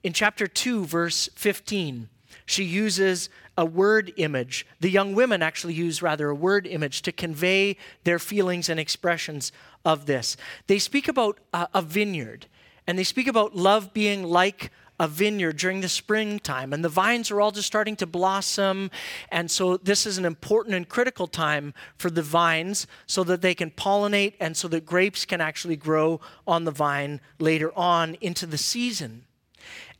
In 0.02 0.12
chapter 0.12 0.46
2, 0.46 0.86
verse 0.86 1.28
15, 1.34 2.08
she 2.46 2.64
uses 2.64 3.28
a 3.56 3.64
word 3.64 4.12
image. 4.16 4.66
The 4.80 4.90
young 4.90 5.14
women 5.14 5.42
actually 5.42 5.74
use 5.74 6.00
rather 6.00 6.28
a 6.28 6.34
word 6.34 6.66
image 6.66 7.02
to 7.02 7.12
convey 7.12 7.76
their 8.04 8.18
feelings 8.18 8.68
and 8.68 8.78
expressions 8.78 9.52
of 9.84 10.06
this. 10.06 10.36
They 10.68 10.78
speak 10.78 11.08
about 11.08 11.38
a, 11.52 11.68
a 11.74 11.82
vineyard, 11.82 12.46
and 12.86 12.98
they 12.98 13.04
speak 13.04 13.26
about 13.26 13.56
love 13.56 13.92
being 13.92 14.22
like 14.22 14.70
a 15.00 15.06
vineyard 15.06 15.56
during 15.56 15.80
the 15.80 15.88
springtime, 15.88 16.72
and 16.72 16.84
the 16.84 16.88
vines 16.88 17.30
are 17.30 17.40
all 17.40 17.50
just 17.50 17.66
starting 17.66 17.96
to 17.96 18.06
blossom. 18.06 18.90
And 19.30 19.50
so, 19.50 19.76
this 19.76 20.06
is 20.06 20.18
an 20.18 20.24
important 20.24 20.74
and 20.74 20.88
critical 20.88 21.26
time 21.26 21.72
for 21.96 22.10
the 22.10 22.22
vines 22.22 22.86
so 23.06 23.22
that 23.24 23.40
they 23.40 23.54
can 23.54 23.70
pollinate 23.70 24.34
and 24.40 24.56
so 24.56 24.66
that 24.68 24.84
grapes 24.86 25.24
can 25.24 25.40
actually 25.40 25.76
grow 25.76 26.20
on 26.46 26.64
the 26.64 26.72
vine 26.72 27.20
later 27.38 27.76
on 27.76 28.16
into 28.20 28.46
the 28.46 28.58
season. 28.58 29.24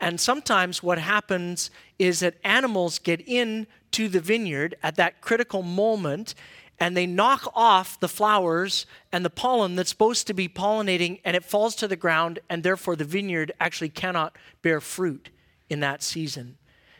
And 0.01 0.21
sometimes 0.21 0.83
what 0.83 0.99
happens 0.99 1.71
is 1.99 2.21
that 2.21 2.37
animals 2.45 2.99
get 2.99 3.27
in 3.27 3.67
to 3.93 4.09
the 4.09 4.21
vineyard 4.21 4.77
at 4.83 4.97
that 4.97 5.21
critical 5.21 5.63
moment 5.63 6.35
and 6.81 6.97
they 6.97 7.07
knock 7.07 7.51
off 7.55 7.99
the 7.99 8.09
flowers 8.09 8.87
and 9.13 9.25
the 9.25 9.31
pollen 9.31 9.75
that's 9.75 9.91
supposed 9.91 10.27
to 10.29 10.35
be 10.35 10.49
pollinating, 10.49 11.21
and 11.25 11.35
it 11.35 11.45
falls 11.45 11.75
to 11.75 11.89
the 11.89 11.97
ground, 11.97 12.39
and 12.49 12.63
therefore 12.63 12.95
the 12.95 13.05
vineyard 13.05 13.53
actually 13.59 13.89
cannot 13.89 14.37
bear 14.63 14.81
fruit 14.81 15.31
in 15.69 15.81
that 15.81 16.03
season. 16.03 16.57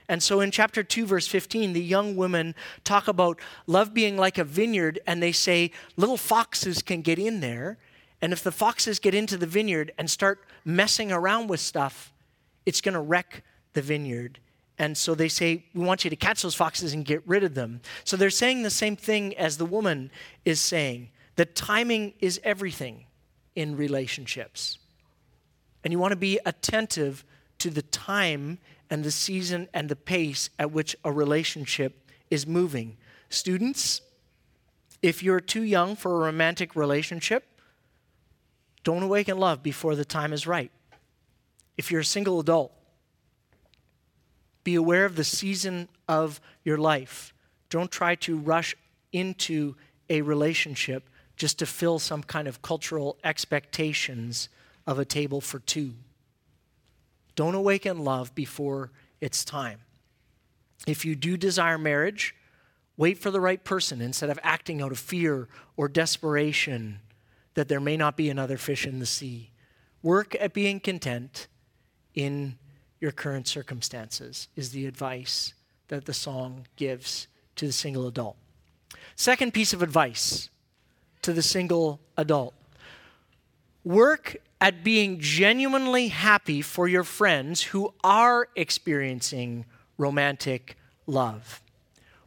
And 0.09 0.23
so 0.23 0.41
in 0.41 0.51
chapter 0.51 0.83
2, 0.83 1.07
verse 1.07 1.27
15, 1.27 1.75
the 1.75 1.83
young 1.83 2.17
women 2.17 2.55
talk 2.83 3.09
about 3.09 3.39
love 3.67 3.93
being 3.93 4.17
like 4.17 4.39
a 4.39 4.45
vineyard, 4.45 4.99
and 5.07 5.23
they 5.23 5.33
say 5.33 5.71
little 5.97 6.17
foxes 6.17 6.83
can 6.83 7.03
get 7.03 7.19
in 7.19 7.41
there. 7.41 7.79
And 8.21 8.33
if 8.33 8.43
the 8.43 8.51
foxes 8.51 8.99
get 8.99 9.15
into 9.15 9.37
the 9.37 9.47
vineyard 9.47 9.93
and 9.99 10.11
start 10.11 10.45
messing 10.65 11.13
around 11.13 11.49
with 11.49 11.61
stuff, 11.61 12.13
it's 12.69 12.83
going 12.83 12.93
to 12.93 13.01
wreck 13.01 13.45
the 13.73 13.81
vineyard. 13.81 14.39
And 14.79 14.95
so 14.95 15.15
they 15.15 15.31
say, 15.31 15.65
We 15.75 15.83
want 15.87 16.05
you 16.05 16.11
to 16.11 16.17
catch 16.17 16.43
those 16.43 16.55
foxes 16.55 16.93
and 16.93 17.03
get 17.03 17.27
rid 17.27 17.43
of 17.43 17.55
them. 17.55 17.81
So 18.05 18.15
they're 18.15 18.29
saying 18.29 18.63
the 18.63 18.69
same 18.69 18.95
thing 18.95 19.35
as 19.39 19.57
the 19.57 19.65
woman 19.65 20.11
is 20.45 20.61
saying 20.61 21.09
that 21.37 21.57
timing 21.57 22.13
is 22.21 22.39
everything 22.45 23.07
in 23.57 23.75
relationships. 23.75 24.79
And 25.83 25.93
you 25.93 25.99
want 25.99 26.13
to 26.13 26.17
be 26.17 26.39
attentive 26.45 27.25
to 27.61 27.71
the 27.71 27.83
time 27.83 28.59
and 28.91 29.03
the 29.03 29.11
season 29.11 29.69
and 29.73 29.89
the 29.89 29.97
pace 29.97 30.51
at 30.59 30.71
which 30.71 30.95
a 31.05 31.11
relationship 31.11 32.11
is 32.31 32.47
moving. 32.47 32.99
Students, 33.31 34.03
if 35.01 35.23
you're 35.23 35.41
too 35.41 35.63
young 35.63 35.97
for 35.97 36.15
a 36.15 36.27
romantic 36.27 36.77
relationship, 36.77 37.47
don't 38.85 39.03
awaken 39.03 39.39
love 39.39 39.63
before 39.63 39.97
the 39.97 40.05
time 40.05 40.35
is 40.35 40.47
right. 40.47 40.71
If 41.79 41.91
you're 41.91 42.03
a 42.03 42.05
single 42.05 42.41
adult, 42.41 42.73
be 44.65 44.75
aware 44.75 45.07
of 45.07 45.17
the 45.17 45.25
season 45.25 45.89
of 46.09 46.41
your 46.65 46.77
life. 46.77 47.33
Don't 47.71 47.91
try 47.91 48.17
to 48.17 48.37
rush 48.37 48.77
into 49.13 49.77
a 50.11 50.21
relationship 50.21 51.09
just 51.37 51.61
to 51.61 51.67
fill 51.67 51.99
some 51.99 52.23
kind 52.23 52.49
of 52.49 52.61
cultural 52.61 53.17
expectations 53.23 54.49
of 54.87 54.99
a 54.99 55.05
table 55.05 55.41
for 55.41 55.61
two. 55.61 55.95
Don't 57.37 57.55
awaken 57.55 58.05
love 58.05 58.35
before 58.35 58.91
it's 59.21 59.45
time. 59.45 59.79
If 60.87 61.05
you 61.05 61.15
do 61.15 61.37
desire 61.37 61.79
marriage, 61.79 62.35
wait 62.97 63.19
for 63.19 63.31
the 63.31 63.41
right 63.41 63.63
person 63.63 64.01
instead 64.01 64.31
of 64.31 64.39
acting 64.43 64.83
out 64.83 64.91
of 64.91 64.99
fear 64.99 65.49
or 65.77 65.89
desperation 65.89 66.99
that 67.55 67.69
there 67.69 67.81
may 67.81 67.97
not 67.97 68.17
be 68.17 68.29
another 68.29 68.57
fish 68.57 68.87
in 68.87 68.99
the 68.99 69.07
sea. 69.07 69.51
Work 70.03 70.37
at 70.41 70.53
being 70.53 70.81
content 70.81 71.47
in 72.15 72.59
your 73.01 73.13
current 73.13 73.47
circumstances, 73.47 74.49
is 74.57 74.71
the 74.71 74.87
advice 74.87 75.55
that 75.89 76.05
the 76.05 76.15
song 76.15 76.67
gives 76.77 77.29
to 77.57 77.67
the 77.67 77.73
single 77.73 78.07
adult. 78.07 78.37
Second 79.17 79.55
piece 79.55 79.73
of 79.73 79.83
advice 79.83 80.51
to 81.23 81.33
the 81.33 81.43
single 81.43 82.01
adult 82.17 82.55
work 83.85 84.37
at 84.61 84.85
being 84.85 85.19
genuinely 85.19 86.09
happy 86.09 86.61
for 86.61 86.89
your 86.89 87.05
friends 87.05 87.63
who 87.63 87.95
are 88.03 88.49
experiencing 88.57 89.65
romantic 89.97 90.77
love. 91.07 91.63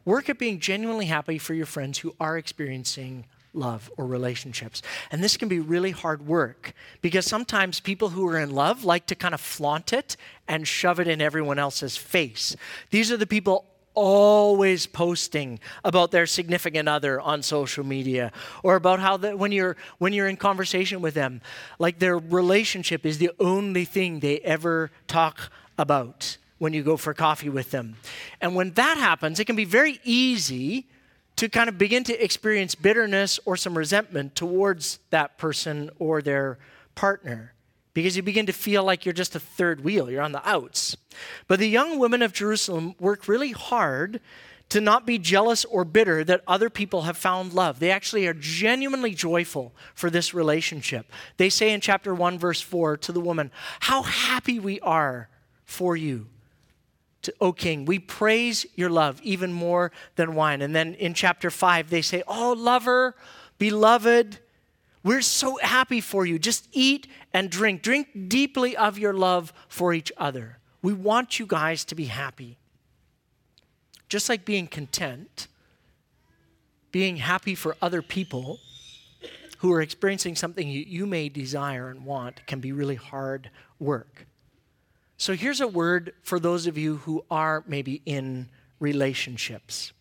Work 0.04 0.28
at 0.28 0.38
being 0.38 0.58
genuinely 0.58 1.06
happy 1.06 1.38
for 1.38 1.54
your 1.54 1.66
friends 1.66 1.98
who 1.98 2.14
are 2.18 2.36
experiencing 2.36 3.26
love 3.54 3.90
or 3.96 4.06
relationships. 4.06 4.82
And 5.10 5.22
this 5.22 5.36
can 5.36 5.48
be 5.48 5.60
really 5.60 5.90
hard 5.90 6.26
work 6.26 6.72
because 7.00 7.26
sometimes 7.26 7.80
people 7.80 8.10
who 8.10 8.26
are 8.28 8.38
in 8.38 8.50
love 8.50 8.84
like 8.84 9.06
to 9.06 9.14
kind 9.14 9.34
of 9.34 9.40
flaunt 9.40 9.92
it 9.92 10.16
and 10.48 10.66
shove 10.66 11.00
it 11.00 11.08
in 11.08 11.20
everyone 11.20 11.58
else's 11.58 11.96
face. 11.96 12.56
These 12.90 13.12
are 13.12 13.16
the 13.16 13.26
people 13.26 13.66
always 13.94 14.86
posting 14.86 15.60
about 15.84 16.10
their 16.10 16.26
significant 16.26 16.88
other 16.88 17.20
on 17.20 17.42
social 17.42 17.84
media 17.84 18.32
or 18.62 18.76
about 18.76 19.00
how 19.00 19.18
that 19.18 19.38
when 19.38 19.52
you're 19.52 19.76
when 19.98 20.14
you're 20.14 20.28
in 20.28 20.36
conversation 20.36 21.02
with 21.02 21.12
them 21.12 21.42
like 21.78 21.98
their 21.98 22.18
relationship 22.18 23.04
is 23.04 23.18
the 23.18 23.30
only 23.38 23.84
thing 23.84 24.20
they 24.20 24.38
ever 24.38 24.90
talk 25.06 25.50
about 25.76 26.38
when 26.56 26.72
you 26.72 26.82
go 26.82 26.96
for 26.96 27.12
coffee 27.12 27.50
with 27.50 27.70
them 27.70 27.96
and 28.40 28.54
when 28.54 28.70
that 28.72 28.96
happens 28.96 29.38
it 29.38 29.44
can 29.44 29.56
be 29.56 29.66
very 29.66 30.00
easy 30.04 30.86
to 31.42 31.48
kind 31.48 31.68
of 31.68 31.76
begin 31.76 32.04
to 32.04 32.24
experience 32.24 32.76
bitterness 32.76 33.40
or 33.44 33.56
some 33.56 33.76
resentment 33.76 34.36
towards 34.36 35.00
that 35.10 35.38
person 35.38 35.90
or 35.98 36.22
their 36.22 36.56
partner 36.94 37.52
because 37.94 38.16
you 38.16 38.22
begin 38.22 38.46
to 38.46 38.52
feel 38.52 38.84
like 38.84 39.04
you're 39.04 39.12
just 39.12 39.34
a 39.34 39.40
third 39.40 39.82
wheel, 39.82 40.08
you're 40.08 40.22
on 40.22 40.30
the 40.30 40.48
outs. 40.48 40.96
But 41.48 41.58
the 41.58 41.68
young 41.68 41.98
women 41.98 42.22
of 42.22 42.32
Jerusalem 42.32 42.94
work 43.00 43.26
really 43.26 43.50
hard 43.50 44.20
to 44.68 44.80
not 44.80 45.04
be 45.04 45.18
jealous 45.18 45.64
or 45.64 45.84
bitter 45.84 46.22
that 46.22 46.44
other 46.46 46.70
people 46.70 47.02
have 47.02 47.16
found 47.16 47.52
love. 47.52 47.80
They 47.80 47.90
actually 47.90 48.24
are 48.28 48.34
genuinely 48.34 49.12
joyful 49.12 49.74
for 49.96 50.10
this 50.10 50.32
relationship. 50.32 51.10
They 51.38 51.50
say 51.50 51.72
in 51.72 51.80
chapter 51.80 52.14
1, 52.14 52.38
verse 52.38 52.60
4 52.60 52.98
to 52.98 53.10
the 53.10 53.20
woman, 53.20 53.50
How 53.80 54.02
happy 54.02 54.60
we 54.60 54.78
are 54.78 55.28
for 55.64 55.96
you 55.96 56.28
to, 57.22 57.34
O 57.40 57.52
king, 57.52 57.84
we 57.84 57.98
praise 57.98 58.66
your 58.74 58.90
love 58.90 59.20
even 59.22 59.52
more 59.52 59.92
than 60.16 60.34
wine. 60.34 60.62
And 60.62 60.74
then 60.74 60.94
in 60.94 61.14
chapter 61.14 61.50
5, 61.50 61.90
they 61.90 62.02
say, 62.02 62.22
Oh, 62.26 62.52
lover, 62.52 63.14
beloved, 63.58 64.38
we're 65.04 65.22
so 65.22 65.58
happy 65.62 66.00
for 66.00 66.24
you. 66.26 66.38
Just 66.38 66.68
eat 66.72 67.06
and 67.32 67.50
drink. 67.50 67.82
Drink 67.82 68.28
deeply 68.28 68.76
of 68.76 68.98
your 68.98 69.12
love 69.12 69.52
for 69.68 69.92
each 69.92 70.12
other. 70.16 70.58
We 70.80 70.92
want 70.92 71.38
you 71.38 71.46
guys 71.46 71.84
to 71.86 71.94
be 71.94 72.06
happy. 72.06 72.58
Just 74.08 74.28
like 74.28 74.44
being 74.44 74.66
content, 74.66 75.48
being 76.90 77.16
happy 77.16 77.54
for 77.54 77.76
other 77.80 78.02
people 78.02 78.58
who 79.58 79.72
are 79.72 79.80
experiencing 79.80 80.36
something 80.36 80.68
you 80.68 81.06
may 81.06 81.28
desire 81.28 81.88
and 81.88 82.04
want 82.04 82.44
can 82.46 82.60
be 82.60 82.72
really 82.72 82.96
hard 82.96 83.48
work. 83.78 84.26
So 85.22 85.36
here's 85.36 85.60
a 85.60 85.68
word 85.68 86.14
for 86.24 86.40
those 86.40 86.66
of 86.66 86.76
you 86.76 86.96
who 86.96 87.24
are 87.30 87.62
maybe 87.68 88.02
in 88.04 88.48
relationships. 88.80 89.92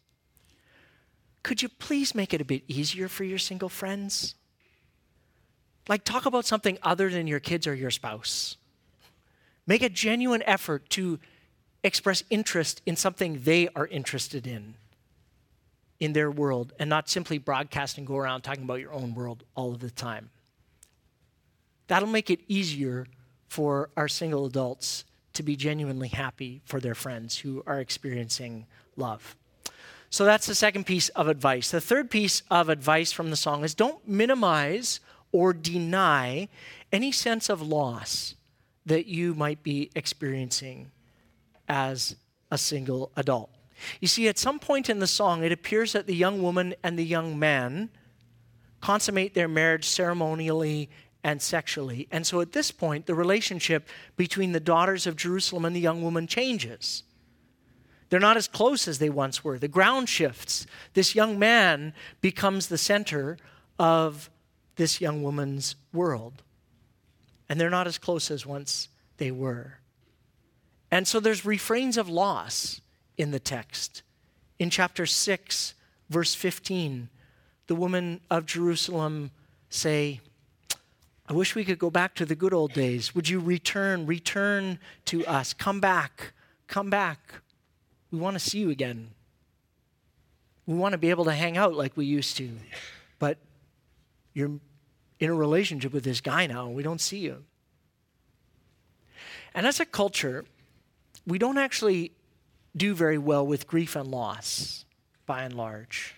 Could 1.44 1.62
you 1.62 1.70
please 1.70 2.16
make 2.16 2.34
it 2.34 2.42
a 2.42 2.44
bit 2.44 2.64
easier 2.68 3.08
for 3.08 3.24
your 3.24 3.38
single 3.38 3.70
friends? 3.70 4.34
Like, 5.88 6.06
talk 6.06 6.26
about 6.26 6.46
something 6.46 6.80
other 6.82 7.12
than 7.12 7.28
your 7.28 7.40
kids 7.40 7.68
or 7.68 7.76
your 7.76 7.92
spouse. 7.92 8.58
Make 9.68 9.84
a 9.84 9.90
genuine 9.90 10.42
effort 10.48 10.90
to 10.90 11.20
express 11.84 12.24
interest 12.32 12.82
in 12.88 12.96
something 12.96 13.42
they 13.44 13.68
are 13.76 13.86
interested 13.86 14.48
in 14.48 14.74
in 16.00 16.14
their 16.14 16.32
world 16.32 16.74
and 16.80 16.90
not 16.90 17.10
simply 17.10 17.38
broadcast 17.38 18.00
and 18.00 18.08
go 18.08 18.18
around 18.18 18.42
talking 18.42 18.64
about 18.64 18.80
your 18.80 18.92
own 18.92 19.14
world 19.14 19.44
all 19.54 19.72
of 19.72 19.82
the 19.82 19.92
time. 19.92 20.32
That'll 21.86 22.10
make 22.10 22.32
it 22.32 22.40
easier 22.48 23.06
for 23.48 23.92
our 23.96 24.08
single 24.08 24.48
adults 24.48 25.06
to 25.34 25.44
be 25.44 25.56
genuinely 25.56 26.10
happy 26.10 26.62
for 26.66 26.80
their 26.80 26.96
friends 26.96 27.40
who 27.40 27.64
are 27.66 27.80
experiencing 27.80 28.66
love. 28.96 29.36
So 30.10 30.26
that's 30.26 30.46
the 30.46 30.56
second 30.56 30.86
piece 30.86 31.10
of 31.10 31.28
advice. 31.30 31.72
The 31.72 31.80
third 31.80 32.12
piece 32.12 32.44
of 32.52 32.68
advice 32.68 33.12
from 33.12 33.30
the 33.30 33.38
song 33.38 33.64
is 33.64 33.74
don't 33.74 34.06
minimize 34.08 35.00
or 35.32 35.54
deny 35.54 36.50
any 36.92 37.12
sense 37.14 37.50
of 37.50 37.62
loss 37.62 38.36
that 38.86 39.06
you 39.06 39.34
might 39.34 39.64
be 39.64 39.90
experiencing 39.96 40.92
as 41.70 42.18
a 42.52 42.58
single 42.58 43.12
adult. 43.16 43.50
You 44.00 44.08
see, 44.08 44.28
at 44.28 44.38
some 44.38 44.60
point 44.60 44.90
in 44.90 45.00
the 45.00 45.08
song, 45.08 45.44
it 45.44 45.52
appears 45.52 45.94
that 45.94 46.08
the 46.08 46.16
young 46.16 46.42
woman 46.42 46.76
and 46.84 47.00
the 47.00 47.06
young 47.06 47.40
man 47.40 47.90
consummate 48.82 49.34
their 49.34 49.48
marriage 49.48 49.88
ceremonially 49.88 50.90
and 51.24 51.42
sexually. 51.42 52.08
And 52.12 52.26
so 52.26 52.42
at 52.42 52.52
this 52.52 52.72
point, 52.72 53.06
the 53.06 53.16
relationship 53.16 53.88
between 54.18 54.52
the 54.52 54.60
daughters 54.60 55.06
of 55.06 55.16
Jerusalem 55.16 55.66
and 55.66 55.76
the 55.76 55.80
young 55.80 56.02
woman 56.02 56.28
changes. 56.28 57.04
They're 58.10 58.20
not 58.20 58.38
as 58.38 58.48
close 58.48 58.88
as 58.88 59.00
they 59.00 59.10
once 59.10 59.44
were. 59.44 59.58
The 59.58 59.68
ground 59.68 60.10
shifts. 60.10 60.68
This 60.94 61.16
young 61.16 61.40
man 61.40 61.94
becomes 62.20 62.68
the 62.68 62.78
center 62.78 63.38
of 63.80 64.30
this 64.76 65.00
young 65.00 65.24
woman's 65.24 65.76
world. 65.94 66.44
And 67.48 67.60
they're 67.60 67.70
not 67.70 67.88
as 67.88 67.98
close 67.98 68.30
as 68.30 68.46
once 68.46 68.90
they 69.18 69.32
were. 69.32 69.80
And 70.90 71.08
so 71.08 71.20
there's 71.20 71.46
refrains 71.46 71.98
of 71.98 72.10
loss 72.10 72.82
in 73.18 73.32
the 73.32 73.40
text. 73.40 74.04
In 74.60 74.70
chapter 74.70 75.06
6, 75.06 75.74
verse 76.10 76.36
15, 76.36 77.10
the 77.68 77.76
women 77.76 78.20
of 78.30 78.46
Jerusalem 78.46 79.32
say, 79.70 80.20
I 81.32 81.34
wish 81.34 81.56
we 81.56 81.64
could 81.64 81.80
go 81.80 81.90
back 81.90 82.14
to 82.16 82.26
the 82.26 82.36
good 82.36 82.54
old 82.54 82.74
days. 82.74 83.16
Would 83.16 83.30
you 83.30 83.40
return, 83.40 84.06
return 84.06 84.80
to 85.06 85.26
us? 85.26 85.54
Come 85.54 85.80
back, 85.80 86.34
come 86.68 86.90
back. 86.90 87.36
We 88.12 88.20
want 88.20 88.34
to 88.34 88.40
see 88.42 88.60
you 88.60 88.70
again. 88.70 89.12
We 90.66 90.76
want 90.76 90.92
to 90.92 90.98
be 90.98 91.10
able 91.10 91.24
to 91.24 91.32
hang 91.32 91.56
out 91.56 91.74
like 91.74 91.96
we 91.96 92.06
used 92.06 92.36
to. 92.36 92.50
But 93.18 93.38
you're 94.34 94.60
in 95.22 95.30
a 95.30 95.34
relationship 95.34 95.94
with 95.94 96.04
this 96.04 96.20
guy 96.20 96.48
now, 96.48 96.66
and 96.66 96.76
we 96.76 96.84
don't 96.84 97.00
see 97.00 97.20
you. 97.20 97.46
And 99.54 99.66
as 99.66 99.80
a 99.80 99.86
culture, 99.86 100.44
we 101.26 101.38
don't 101.38 101.58
actually 101.58 102.12
do 102.76 102.94
very 102.94 103.18
well 103.18 103.48
with 103.48 103.68
grief 103.68 103.96
and 103.96 104.12
loss, 104.12 104.84
by 105.26 105.44
and 105.44 105.54
large. 105.54 106.14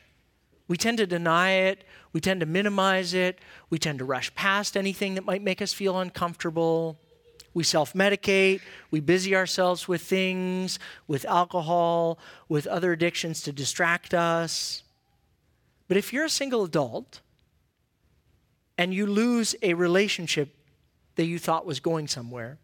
We 0.67 0.77
tend 0.77 0.97
to 0.99 1.05
deny 1.05 1.51
it, 1.51 1.83
we 2.13 2.21
tend 2.21 2.39
to 2.39 2.45
minimize 2.45 3.13
it, 3.13 3.39
we 3.69 3.77
tend 3.79 3.99
to 3.99 4.05
rush 4.05 4.33
past 4.35 4.77
anything 4.77 5.15
that 5.15 5.25
might 5.25 5.41
make 5.41 5.61
us 5.61 5.73
feel 5.73 5.99
uncomfortable. 5.99 6.97
We 7.53 7.63
self 7.63 7.93
medicate, 7.93 8.61
we 8.89 8.99
busy 8.99 9.35
ourselves 9.35 9.87
with 9.87 10.01
things, 10.01 10.79
with 11.07 11.25
alcohol, 11.25 12.17
with 12.49 12.65
other 12.65 12.91
addictions 12.91 13.41
to 13.43 13.51
distract 13.51 14.13
us. 14.13 14.83
But 15.87 15.97
if 15.97 16.13
you're 16.13 16.25
a 16.25 16.29
single 16.29 16.63
adult 16.63 17.19
and 18.77 18.93
you 18.93 19.05
lose 19.05 19.55
a 19.61 19.75
relationship 19.75 20.55
that 21.15 21.25
you 21.25 21.37
thought 21.37 21.65
was 21.65 21.79
going 21.79 22.07
somewhere, 22.07 22.57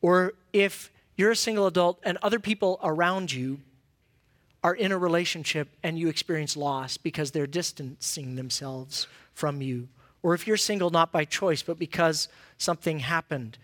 or 0.00 0.32
if 0.52 0.90
you're 1.16 1.30
a 1.30 1.36
single 1.36 1.66
adult 1.66 2.00
and 2.02 2.18
other 2.22 2.40
people 2.40 2.80
around 2.82 3.30
you 3.32 3.60
are 4.62 4.74
in 4.74 4.92
a 4.92 4.98
relationship 4.98 5.76
and 5.82 5.98
you 5.98 6.08
experience 6.08 6.56
loss 6.56 6.96
because 6.96 7.30
they're 7.30 7.46
distancing 7.46 8.36
themselves 8.36 9.06
from 9.32 9.62
you. 9.62 9.88
Or 10.22 10.34
if 10.34 10.46
you're 10.46 10.58
single 10.58 10.90
not 10.90 11.12
by 11.12 11.24
choice, 11.24 11.62
but 11.62 11.78
because 11.78 12.28
something 12.58 12.98
happened 13.00 13.58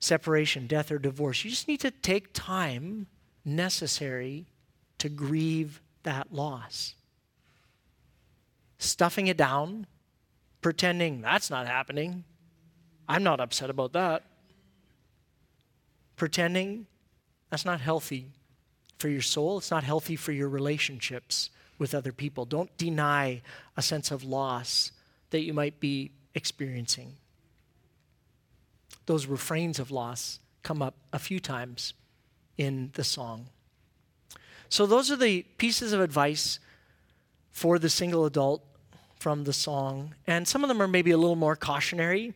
separation, 0.00 0.68
death, 0.68 0.92
or 0.92 0.98
divorce 0.98 1.44
you 1.44 1.50
just 1.50 1.66
need 1.66 1.80
to 1.80 1.90
take 1.90 2.32
time 2.32 3.06
necessary 3.44 4.46
to 4.98 5.08
grieve 5.08 5.82
that 6.04 6.32
loss. 6.32 6.94
Stuffing 8.78 9.26
it 9.26 9.36
down, 9.36 9.86
pretending 10.62 11.20
that's 11.20 11.50
not 11.50 11.66
happening. 11.66 12.24
I'm 13.08 13.24
not 13.24 13.40
upset 13.40 13.70
about 13.70 13.92
that. 13.94 14.24
Pretending 16.16 16.86
that's 17.50 17.64
not 17.64 17.80
healthy 17.80 18.32
for 18.98 19.08
your 19.08 19.22
soul, 19.22 19.58
it's 19.58 19.70
not 19.70 19.84
healthy 19.84 20.16
for 20.16 20.32
your 20.32 20.48
relationships 20.48 21.50
with 21.78 21.94
other 21.94 22.12
people. 22.12 22.44
Don't 22.44 22.76
deny 22.76 23.40
a 23.76 23.82
sense 23.82 24.10
of 24.10 24.24
loss 24.24 24.92
that 25.30 25.40
you 25.40 25.54
might 25.54 25.80
be 25.80 26.10
experiencing. 26.34 27.14
Those 29.06 29.26
refrains 29.26 29.78
of 29.78 29.90
loss 29.90 30.40
come 30.62 30.82
up 30.82 30.94
a 31.12 31.18
few 31.18 31.40
times 31.40 31.94
in 32.56 32.90
the 32.94 33.04
song. 33.04 33.46
So, 34.68 34.84
those 34.84 35.10
are 35.10 35.16
the 35.16 35.42
pieces 35.56 35.92
of 35.92 36.00
advice 36.00 36.58
for 37.50 37.78
the 37.78 37.88
single 37.88 38.26
adult 38.26 38.62
from 39.18 39.44
the 39.44 39.52
song. 39.52 40.14
And 40.26 40.46
some 40.46 40.62
of 40.62 40.68
them 40.68 40.82
are 40.82 40.88
maybe 40.88 41.10
a 41.10 41.16
little 41.18 41.36
more 41.36 41.56
cautionary 41.56 42.34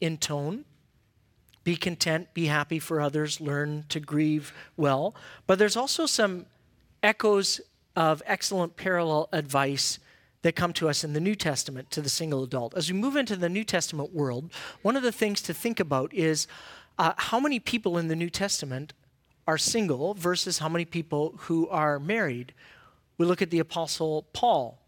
in 0.00 0.18
tone. 0.18 0.64
Be 1.62 1.76
content, 1.76 2.32
be 2.32 2.46
happy 2.46 2.78
for 2.78 3.00
others, 3.00 3.40
learn 3.40 3.84
to 3.90 4.00
grieve 4.00 4.52
well. 4.76 5.14
But 5.46 5.58
there's 5.58 5.76
also 5.76 6.06
some 6.06 6.46
echoes 7.02 7.60
of 7.96 8.22
excellent 8.26 8.76
parallel 8.76 9.28
advice 9.32 9.98
that 10.42 10.56
come 10.56 10.72
to 10.72 10.88
us 10.88 11.04
in 11.04 11.12
the 11.12 11.20
New 11.20 11.34
Testament 11.34 11.90
to 11.90 12.00
the 12.00 12.08
single 12.08 12.42
adult. 12.42 12.74
As 12.74 12.90
we 12.90 12.98
move 12.98 13.16
into 13.16 13.36
the 13.36 13.48
New 13.48 13.64
Testament 13.64 14.14
world, 14.14 14.50
one 14.82 14.96
of 14.96 15.02
the 15.02 15.12
things 15.12 15.42
to 15.42 15.54
think 15.54 15.80
about 15.80 16.14
is 16.14 16.46
uh, 16.98 17.12
how 17.16 17.40
many 17.40 17.58
people 17.58 17.98
in 17.98 18.08
the 18.08 18.16
New 18.16 18.30
Testament 18.30 18.94
are 19.46 19.58
single 19.58 20.14
versus 20.14 20.58
how 20.58 20.68
many 20.68 20.84
people 20.84 21.34
who 21.40 21.68
are 21.68 21.98
married. 21.98 22.54
We 23.18 23.26
look 23.26 23.42
at 23.42 23.50
the 23.50 23.58
Apostle 23.58 24.26
Paul. 24.32 24.78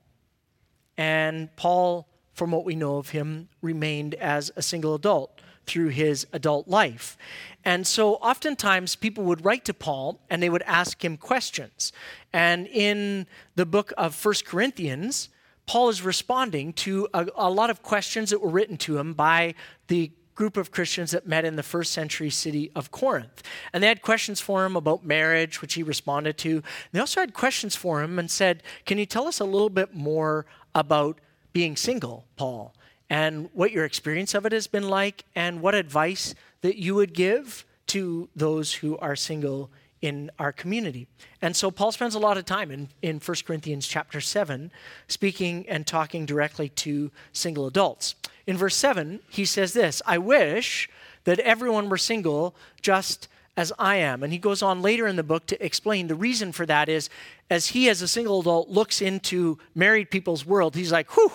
And 0.96 1.54
Paul, 1.56 2.06
from 2.32 2.52
what 2.52 2.64
we 2.64 2.74
know 2.74 2.96
of 2.96 3.10
him, 3.10 3.48
remained 3.60 4.14
as 4.14 4.50
a 4.56 4.62
single 4.62 4.94
adult 4.94 5.41
through 5.66 5.88
his 5.88 6.26
adult 6.32 6.68
life. 6.68 7.16
And 7.64 7.86
so 7.86 8.14
oftentimes 8.14 8.96
people 8.96 9.24
would 9.24 9.44
write 9.44 9.64
to 9.66 9.74
Paul 9.74 10.20
and 10.28 10.42
they 10.42 10.50
would 10.50 10.62
ask 10.62 11.04
him 11.04 11.16
questions. 11.16 11.92
And 12.32 12.66
in 12.66 13.26
the 13.54 13.66
book 13.66 13.92
of 13.96 14.14
First 14.14 14.44
Corinthians, 14.44 15.28
Paul 15.66 15.88
is 15.88 16.02
responding 16.02 16.72
to 16.74 17.08
a, 17.14 17.26
a, 17.36 17.50
lot 17.50 17.70
of 17.70 17.82
questions 17.82 18.30
that 18.30 18.40
were 18.40 18.50
written 18.50 18.76
to 18.78 18.98
him 18.98 19.14
by 19.14 19.54
the 19.86 20.10
group 20.34 20.56
of 20.56 20.72
Christians 20.72 21.12
that 21.12 21.26
met 21.26 21.44
in 21.44 21.56
the 21.56 21.62
first 21.62 21.92
century 21.92 22.30
city 22.30 22.70
of 22.74 22.90
Corinth. 22.90 23.42
And 23.72 23.82
they 23.82 23.86
had 23.86 24.02
questions 24.02 24.40
for 24.40 24.64
him 24.64 24.76
about 24.76 25.04
marriage, 25.04 25.60
which 25.60 25.74
he 25.74 25.82
responded 25.82 26.36
to. 26.38 26.62
They 26.90 27.00
also 27.00 27.20
had 27.20 27.34
questions 27.34 27.76
for 27.76 28.02
him 28.02 28.18
and 28.18 28.30
said, 28.30 28.62
Can 28.86 28.98
you 28.98 29.06
tell 29.06 29.28
us 29.28 29.40
a 29.40 29.44
little 29.44 29.70
bit 29.70 29.94
more 29.94 30.46
about 30.74 31.20
being 31.52 31.76
single, 31.76 32.24
Paul? 32.36 32.74
And 33.12 33.50
what 33.52 33.72
your 33.72 33.84
experience 33.84 34.34
of 34.34 34.46
it 34.46 34.52
has 34.52 34.66
been 34.66 34.88
like, 34.88 35.26
and 35.34 35.60
what 35.60 35.74
advice 35.74 36.34
that 36.62 36.76
you 36.76 36.94
would 36.94 37.12
give 37.12 37.66
to 37.86 38.30
those 38.34 38.72
who 38.72 38.96
are 38.96 39.14
single 39.14 39.68
in 40.00 40.30
our 40.38 40.50
community. 40.50 41.06
And 41.42 41.54
so 41.54 41.70
Paul 41.70 41.92
spends 41.92 42.14
a 42.14 42.18
lot 42.18 42.38
of 42.38 42.46
time 42.46 42.70
in, 42.70 42.88
in 43.02 43.20
1 43.20 43.36
Corinthians 43.46 43.86
chapter 43.86 44.18
7 44.22 44.72
speaking 45.08 45.68
and 45.68 45.86
talking 45.86 46.24
directly 46.24 46.70
to 46.70 47.10
single 47.34 47.66
adults. 47.66 48.14
In 48.46 48.56
verse 48.56 48.76
7, 48.76 49.20
he 49.28 49.44
says 49.44 49.74
this 49.74 50.00
I 50.06 50.16
wish 50.16 50.88
that 51.24 51.38
everyone 51.40 51.90
were 51.90 51.98
single 51.98 52.56
just 52.80 53.28
as 53.58 53.74
I 53.78 53.96
am. 53.96 54.22
And 54.22 54.32
he 54.32 54.38
goes 54.38 54.62
on 54.62 54.80
later 54.80 55.06
in 55.06 55.16
the 55.16 55.22
book 55.22 55.44
to 55.48 55.64
explain 55.64 56.06
the 56.06 56.14
reason 56.14 56.52
for 56.52 56.64
that 56.64 56.88
is 56.88 57.10
as 57.50 57.68
he, 57.68 57.90
as 57.90 58.00
a 58.00 58.08
single 58.08 58.40
adult, 58.40 58.70
looks 58.70 59.02
into 59.02 59.58
married 59.74 60.10
people's 60.10 60.46
world, 60.46 60.74
he's 60.74 60.90
like, 60.90 61.10
whew, 61.14 61.32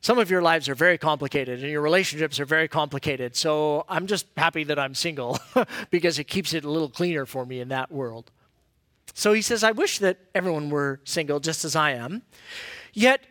some 0.00 0.18
of 0.18 0.30
your 0.30 0.42
lives 0.42 0.68
are 0.68 0.74
very 0.74 0.96
complicated 0.96 1.60
and 1.60 1.70
your 1.70 1.82
relationships 1.82 2.38
are 2.38 2.44
very 2.44 2.68
complicated. 2.68 3.34
So 3.34 3.84
I'm 3.88 4.06
just 4.06 4.26
happy 4.36 4.64
that 4.64 4.78
I'm 4.78 4.94
single 4.94 5.38
because 5.90 6.18
it 6.18 6.24
keeps 6.24 6.54
it 6.54 6.64
a 6.64 6.70
little 6.70 6.88
cleaner 6.88 7.26
for 7.26 7.44
me 7.44 7.60
in 7.60 7.68
that 7.68 7.90
world. 7.90 8.30
So 9.14 9.32
he 9.32 9.42
says, 9.42 9.64
I 9.64 9.72
wish 9.72 9.98
that 9.98 10.18
everyone 10.34 10.70
were 10.70 11.00
single 11.04 11.40
just 11.40 11.64
as 11.64 11.74
I 11.74 11.92
am. 11.92 12.22
Yet 12.92 13.22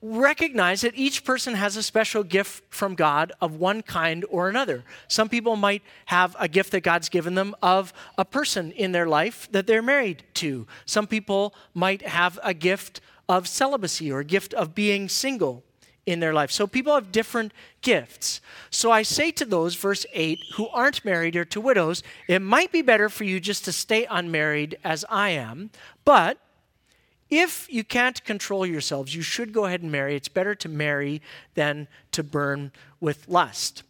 recognize 0.00 0.82
that 0.82 0.94
each 0.94 1.24
person 1.24 1.54
has 1.54 1.76
a 1.76 1.82
special 1.82 2.22
gift 2.22 2.62
from 2.72 2.94
God 2.94 3.32
of 3.40 3.56
one 3.56 3.82
kind 3.82 4.24
or 4.30 4.48
another. 4.48 4.84
Some 5.08 5.28
people 5.28 5.56
might 5.56 5.82
have 6.06 6.36
a 6.38 6.48
gift 6.48 6.72
that 6.72 6.82
God's 6.82 7.08
given 7.08 7.34
them 7.34 7.54
of 7.62 7.92
a 8.16 8.24
person 8.24 8.72
in 8.72 8.92
their 8.92 9.06
life 9.06 9.48
that 9.52 9.66
they're 9.66 9.82
married 9.82 10.22
to. 10.34 10.66
Some 10.86 11.06
people 11.06 11.54
might 11.74 12.02
have 12.02 12.38
a 12.42 12.54
gift 12.54 13.00
of 13.28 13.48
celibacy 13.48 14.10
or 14.12 14.20
a 14.20 14.24
gift 14.24 14.54
of 14.54 14.74
being 14.74 15.08
single 15.08 15.64
in 16.06 16.20
their 16.20 16.32
life. 16.32 16.50
So 16.50 16.66
people 16.66 16.94
have 16.94 17.12
different 17.12 17.52
gifts. 17.82 18.40
So 18.70 18.90
I 18.92 19.02
say 19.02 19.32
to 19.32 19.44
those, 19.44 19.74
verse 19.74 20.06
8, 20.12 20.38
who 20.54 20.68
aren't 20.68 21.04
married 21.04 21.36
or 21.36 21.44
to 21.46 21.60
widows, 21.60 22.02
it 22.28 22.40
might 22.40 22.72
be 22.72 22.80
better 22.80 23.08
for 23.08 23.24
you 23.24 23.40
just 23.40 23.64
to 23.66 23.72
stay 23.72 24.06
unmarried 24.08 24.78
as 24.84 25.04
I 25.10 25.30
am. 25.30 25.70
But 26.04 26.38
if 27.28 27.66
you 27.68 27.82
can't 27.82 28.24
control 28.24 28.64
yourselves, 28.64 29.14
you 29.14 29.22
should 29.22 29.52
go 29.52 29.64
ahead 29.64 29.82
and 29.82 29.90
marry. 29.90 30.14
It's 30.14 30.28
better 30.28 30.54
to 30.54 30.68
marry 30.68 31.20
than 31.54 31.88
to 32.12 32.22
burn 32.22 32.70
with 33.00 33.28
lust. 33.28 33.82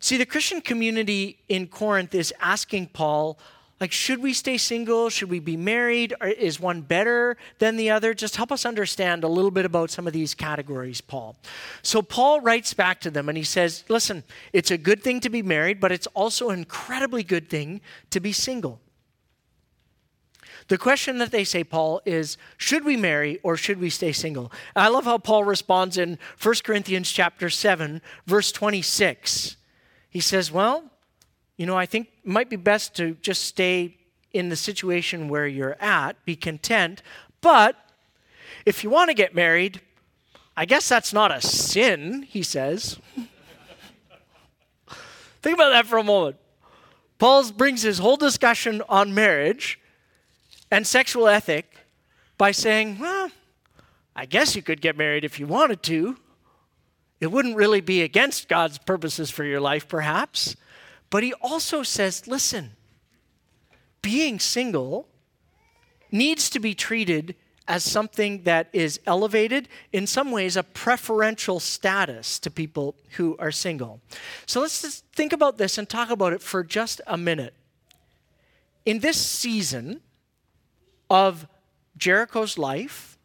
See, 0.00 0.16
the 0.16 0.26
Christian 0.26 0.60
community 0.60 1.40
in 1.48 1.66
Corinth 1.66 2.14
is 2.14 2.32
asking 2.40 2.88
Paul 2.88 3.38
like, 3.80 3.92
should 3.92 4.20
we 4.20 4.32
stay 4.32 4.58
single? 4.58 5.08
Should 5.08 5.30
we 5.30 5.38
be 5.38 5.56
married? 5.56 6.12
Or 6.20 6.26
is 6.26 6.58
one 6.58 6.80
better 6.80 7.36
than 7.58 7.76
the 7.76 7.90
other? 7.90 8.12
Just 8.12 8.36
help 8.36 8.50
us 8.50 8.66
understand 8.66 9.22
a 9.22 9.28
little 9.28 9.52
bit 9.52 9.64
about 9.64 9.90
some 9.90 10.06
of 10.08 10.12
these 10.12 10.34
categories, 10.34 11.00
Paul. 11.00 11.36
So, 11.82 12.02
Paul 12.02 12.40
writes 12.40 12.74
back 12.74 13.00
to 13.02 13.10
them 13.10 13.28
and 13.28 13.38
he 13.38 13.44
says, 13.44 13.84
Listen, 13.88 14.24
it's 14.52 14.72
a 14.72 14.78
good 14.78 15.02
thing 15.02 15.20
to 15.20 15.30
be 15.30 15.42
married, 15.42 15.78
but 15.78 15.92
it's 15.92 16.08
also 16.08 16.50
an 16.50 16.58
incredibly 16.58 17.22
good 17.22 17.48
thing 17.48 17.80
to 18.10 18.18
be 18.18 18.32
single. 18.32 18.80
The 20.66 20.78
question 20.78 21.18
that 21.18 21.30
they 21.30 21.44
say, 21.44 21.64
Paul, 21.64 22.02
is 22.04 22.36
should 22.56 22.84
we 22.84 22.96
marry 22.96 23.38
or 23.42 23.56
should 23.56 23.80
we 23.80 23.90
stay 23.90 24.12
single? 24.12 24.52
I 24.76 24.88
love 24.88 25.04
how 25.04 25.18
Paul 25.18 25.44
responds 25.44 25.96
in 25.96 26.18
1 26.42 26.54
Corinthians 26.64 27.10
chapter 27.10 27.48
7, 27.48 28.02
verse 28.26 28.52
26. 28.52 29.56
He 30.10 30.20
says, 30.20 30.50
Well, 30.52 30.90
you 31.58 31.66
know, 31.66 31.76
I 31.76 31.84
think 31.84 32.08
it 32.24 32.30
might 32.30 32.48
be 32.48 32.56
best 32.56 32.94
to 32.96 33.16
just 33.20 33.42
stay 33.42 33.98
in 34.32 34.48
the 34.48 34.56
situation 34.56 35.28
where 35.28 35.46
you're 35.46 35.76
at, 35.80 36.24
be 36.24 36.36
content. 36.36 37.02
But 37.40 37.76
if 38.64 38.82
you 38.82 38.90
want 38.90 39.10
to 39.10 39.14
get 39.14 39.34
married, 39.34 39.80
I 40.56 40.64
guess 40.64 40.88
that's 40.88 41.12
not 41.12 41.30
a 41.30 41.40
sin, 41.40 42.22
he 42.22 42.42
says. 42.42 42.98
think 45.42 45.56
about 45.56 45.70
that 45.70 45.86
for 45.86 45.98
a 45.98 46.04
moment. 46.04 46.36
Paul 47.18 47.50
brings 47.50 47.82
his 47.82 47.98
whole 47.98 48.16
discussion 48.16 48.80
on 48.88 49.12
marriage 49.12 49.80
and 50.70 50.86
sexual 50.86 51.26
ethic 51.26 51.74
by 52.36 52.52
saying, 52.52 53.00
well, 53.00 53.30
I 54.14 54.26
guess 54.26 54.54
you 54.54 54.62
could 54.62 54.80
get 54.80 54.96
married 54.96 55.24
if 55.24 55.40
you 55.40 55.48
wanted 55.48 55.82
to. 55.84 56.16
It 57.20 57.32
wouldn't 57.32 57.56
really 57.56 57.80
be 57.80 58.02
against 58.02 58.48
God's 58.48 58.78
purposes 58.78 59.28
for 59.30 59.42
your 59.42 59.60
life, 59.60 59.88
perhaps. 59.88 60.54
But 61.10 61.22
he 61.22 61.32
also 61.34 61.82
says, 61.82 62.26
listen, 62.26 62.72
being 64.02 64.38
single 64.38 65.08
needs 66.10 66.50
to 66.50 66.60
be 66.60 66.74
treated 66.74 67.34
as 67.66 67.84
something 67.84 68.44
that 68.44 68.68
is 68.72 68.98
elevated, 69.06 69.68
in 69.92 70.06
some 70.06 70.30
ways, 70.30 70.56
a 70.56 70.62
preferential 70.62 71.60
status 71.60 72.38
to 72.38 72.50
people 72.50 72.94
who 73.16 73.36
are 73.38 73.52
single. 73.52 74.00
So 74.46 74.62
let's 74.62 74.80
just 74.80 75.04
think 75.14 75.34
about 75.34 75.58
this 75.58 75.76
and 75.76 75.86
talk 75.86 76.08
about 76.10 76.32
it 76.32 76.40
for 76.40 76.64
just 76.64 77.02
a 77.06 77.18
minute. 77.18 77.52
In 78.86 79.00
this 79.00 79.20
season 79.20 80.00
of 81.10 81.46
Jericho's 81.98 82.56
life, 82.56 83.18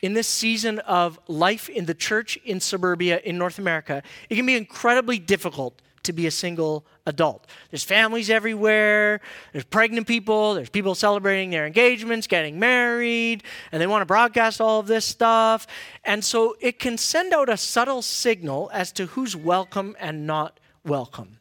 in 0.00 0.14
this 0.14 0.26
season 0.26 0.80
of 0.80 1.20
life 1.28 1.68
in 1.68 1.86
the 1.86 1.94
church 1.94 2.36
in 2.44 2.58
suburbia 2.58 3.20
in 3.24 3.38
North 3.38 3.60
America, 3.60 4.02
it 4.28 4.34
can 4.34 4.46
be 4.46 4.56
incredibly 4.56 5.20
difficult 5.20 5.80
to 6.08 6.12
be 6.14 6.26
a 6.26 6.30
single 6.30 6.86
adult. 7.06 7.46
There's 7.70 7.84
families 7.84 8.30
everywhere, 8.30 9.20
there's 9.52 9.64
pregnant 9.64 10.06
people, 10.06 10.54
there's 10.54 10.70
people 10.70 10.94
celebrating 10.94 11.50
their 11.50 11.66
engagements, 11.66 12.26
getting 12.26 12.58
married, 12.58 13.44
and 13.70 13.80
they 13.80 13.86
want 13.86 14.00
to 14.00 14.06
broadcast 14.06 14.58
all 14.58 14.80
of 14.80 14.86
this 14.86 15.04
stuff. 15.04 15.66
And 16.04 16.24
so 16.24 16.56
it 16.60 16.78
can 16.78 16.96
send 16.96 17.34
out 17.34 17.50
a 17.50 17.58
subtle 17.58 18.00
signal 18.00 18.70
as 18.72 18.90
to 18.92 19.06
who's 19.06 19.36
welcome 19.36 19.94
and 20.00 20.26
not 20.26 20.58
welcome. 20.82 21.38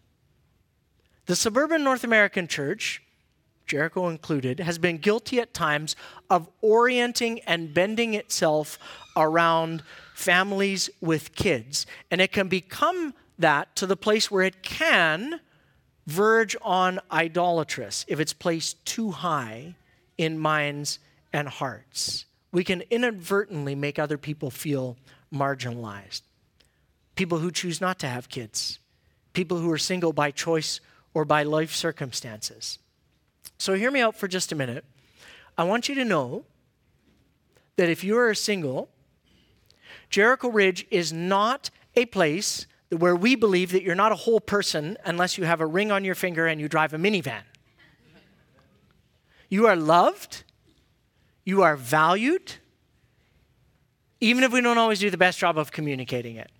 The 1.27 1.35
suburban 1.37 1.81
North 1.81 2.03
American 2.03 2.47
church, 2.47 3.01
Jericho 3.65 4.09
included, 4.09 4.59
has 4.59 4.77
been 4.77 4.97
guilty 4.97 5.39
at 5.39 5.53
times 5.53 5.95
of 6.29 6.49
orienting 6.61 7.39
and 7.47 7.73
bending 7.73 8.15
itself 8.15 8.77
around 9.15 9.81
families 10.13 10.89
with 10.99 11.35
kids. 11.35 11.85
And 12.11 12.19
it 12.19 12.33
can 12.33 12.49
become 12.49 13.13
that 13.39 13.75
to 13.75 13.85
the 13.85 13.97
place 13.97 14.31
where 14.31 14.43
it 14.43 14.63
can 14.63 15.39
verge 16.05 16.55
on 16.61 16.99
idolatrous 17.11 18.05
if 18.07 18.19
it's 18.19 18.33
placed 18.33 18.83
too 18.85 19.11
high 19.11 19.75
in 20.17 20.39
minds 20.39 20.99
and 21.33 21.47
hearts. 21.47 22.25
We 22.51 22.63
can 22.63 22.83
inadvertently 22.89 23.75
make 23.75 23.99
other 23.99 24.17
people 24.17 24.49
feel 24.49 24.97
marginalized. 25.33 26.21
People 27.15 27.39
who 27.39 27.51
choose 27.51 27.81
not 27.81 27.99
to 27.99 28.07
have 28.07 28.29
kids, 28.29 28.79
people 29.33 29.57
who 29.57 29.71
are 29.71 29.77
single 29.77 30.13
by 30.13 30.31
choice 30.31 30.79
or 31.13 31.25
by 31.25 31.43
life 31.43 31.73
circumstances. 31.73 32.79
So, 33.57 33.73
hear 33.73 33.91
me 33.91 34.01
out 34.01 34.15
for 34.15 34.27
just 34.27 34.51
a 34.51 34.55
minute. 34.55 34.85
I 35.57 35.63
want 35.63 35.89
you 35.89 35.95
to 35.95 36.05
know 36.05 36.45
that 37.75 37.89
if 37.89 38.03
you 38.03 38.17
are 38.17 38.33
single, 38.35 38.89
Jericho 40.09 40.49
Ridge 40.49 40.85
is 40.91 41.11
not 41.11 41.69
a 41.95 42.05
place 42.05 42.67
where 42.89 43.15
we 43.15 43.35
believe 43.35 43.71
that 43.71 43.83
you're 43.83 43.95
not 43.95 44.11
a 44.11 44.15
whole 44.15 44.39
person 44.39 44.97
unless 45.05 45.37
you 45.37 45.43
have 45.43 45.59
a 45.59 45.65
ring 45.65 45.91
on 45.91 46.05
your 46.05 46.15
finger 46.15 46.47
and 46.47 46.61
you 46.61 46.69
drive 46.69 46.93
a 46.93 46.97
minivan. 46.97 47.41
You 49.49 49.67
are 49.67 49.75
loved, 49.75 50.43
you 51.43 51.63
are 51.63 51.75
valued, 51.75 52.53
even 54.19 54.43
if 54.43 54.51
we 54.51 54.61
don't 54.61 54.77
always 54.77 54.99
do 54.99 55.09
the 55.09 55.17
best 55.17 55.39
job 55.39 55.57
of 55.57 55.71
communicating 55.71 56.35
it. 56.35 56.51